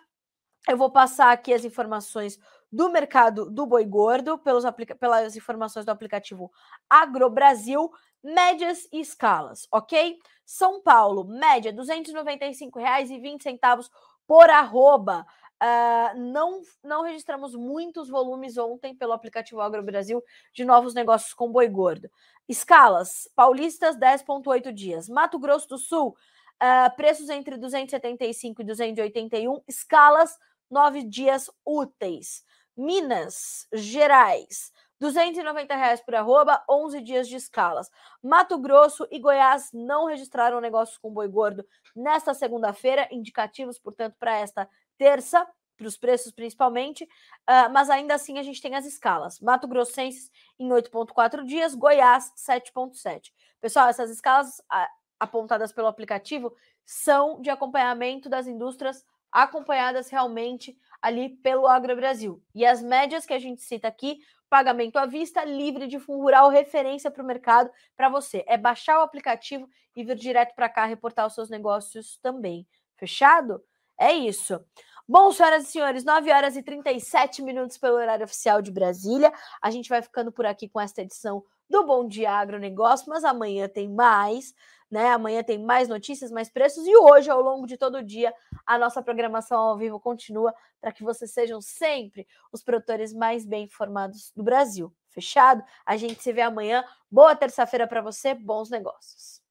[0.68, 2.38] eu vou passar aqui as informações
[2.70, 4.62] do mercado do boi gordo, pelos
[5.00, 6.50] pelas informações do aplicativo
[6.88, 7.90] AgroBrasil,
[8.22, 10.16] médias e escalas, ok?
[10.46, 13.90] São Paulo, média R$ 295,20
[14.26, 15.26] por arroba.
[15.62, 20.20] Uh, não, não registramos muitos volumes ontem pelo aplicativo Agro Brasil
[20.52, 22.10] de novos negócios com boi gordo.
[22.48, 25.08] Escalas: paulistas 10,8 dias.
[25.08, 26.16] Mato Grosso do Sul,
[26.60, 29.62] uh, preços entre 275 e 281.
[29.68, 30.36] Escalas,
[30.68, 32.44] 9 dias úteis.
[32.76, 37.90] Minas Gerais, 290 reais por arroba, 11 dias de escalas.
[38.22, 44.38] Mato Grosso e Goiás não registraram negócios com boi gordo nesta segunda-feira, indicativos, portanto, para
[44.38, 44.68] esta
[45.02, 45.44] terça,
[45.76, 49.40] para os preços principalmente, uh, mas ainda assim a gente tem as escalas.
[49.40, 53.32] Mato Grossenses em 8,4 dias, Goiás 7,7.
[53.60, 54.86] Pessoal, essas escalas uh,
[55.18, 56.54] apontadas pelo aplicativo
[56.86, 62.40] são de acompanhamento das indústrias acompanhadas realmente ali pelo Agro Brasil.
[62.54, 66.48] E as médias que a gente cita aqui, pagamento à vista, livre de fundo rural,
[66.48, 68.44] referência para o mercado para você.
[68.46, 72.68] É baixar o aplicativo e vir direto para cá reportar os seus negócios também.
[72.96, 73.64] Fechado?
[73.98, 74.60] É isso.
[75.08, 79.32] Bom, senhoras e senhores, 9 horas e 37 minutos pelo horário oficial de Brasília.
[79.60, 83.68] A gente vai ficando por aqui com esta edição do Bom Dia Agronegócio, mas amanhã
[83.68, 84.54] tem mais,
[84.88, 85.10] né?
[85.10, 88.32] Amanhã tem mais notícias, mais preços e hoje, ao longo de todo o dia,
[88.64, 93.64] a nossa programação ao vivo continua para que vocês sejam sempre os produtores mais bem
[93.64, 94.94] informados do Brasil.
[95.08, 95.64] Fechado?
[95.84, 96.84] A gente se vê amanhã.
[97.10, 99.41] Boa terça-feira para você, bons negócios.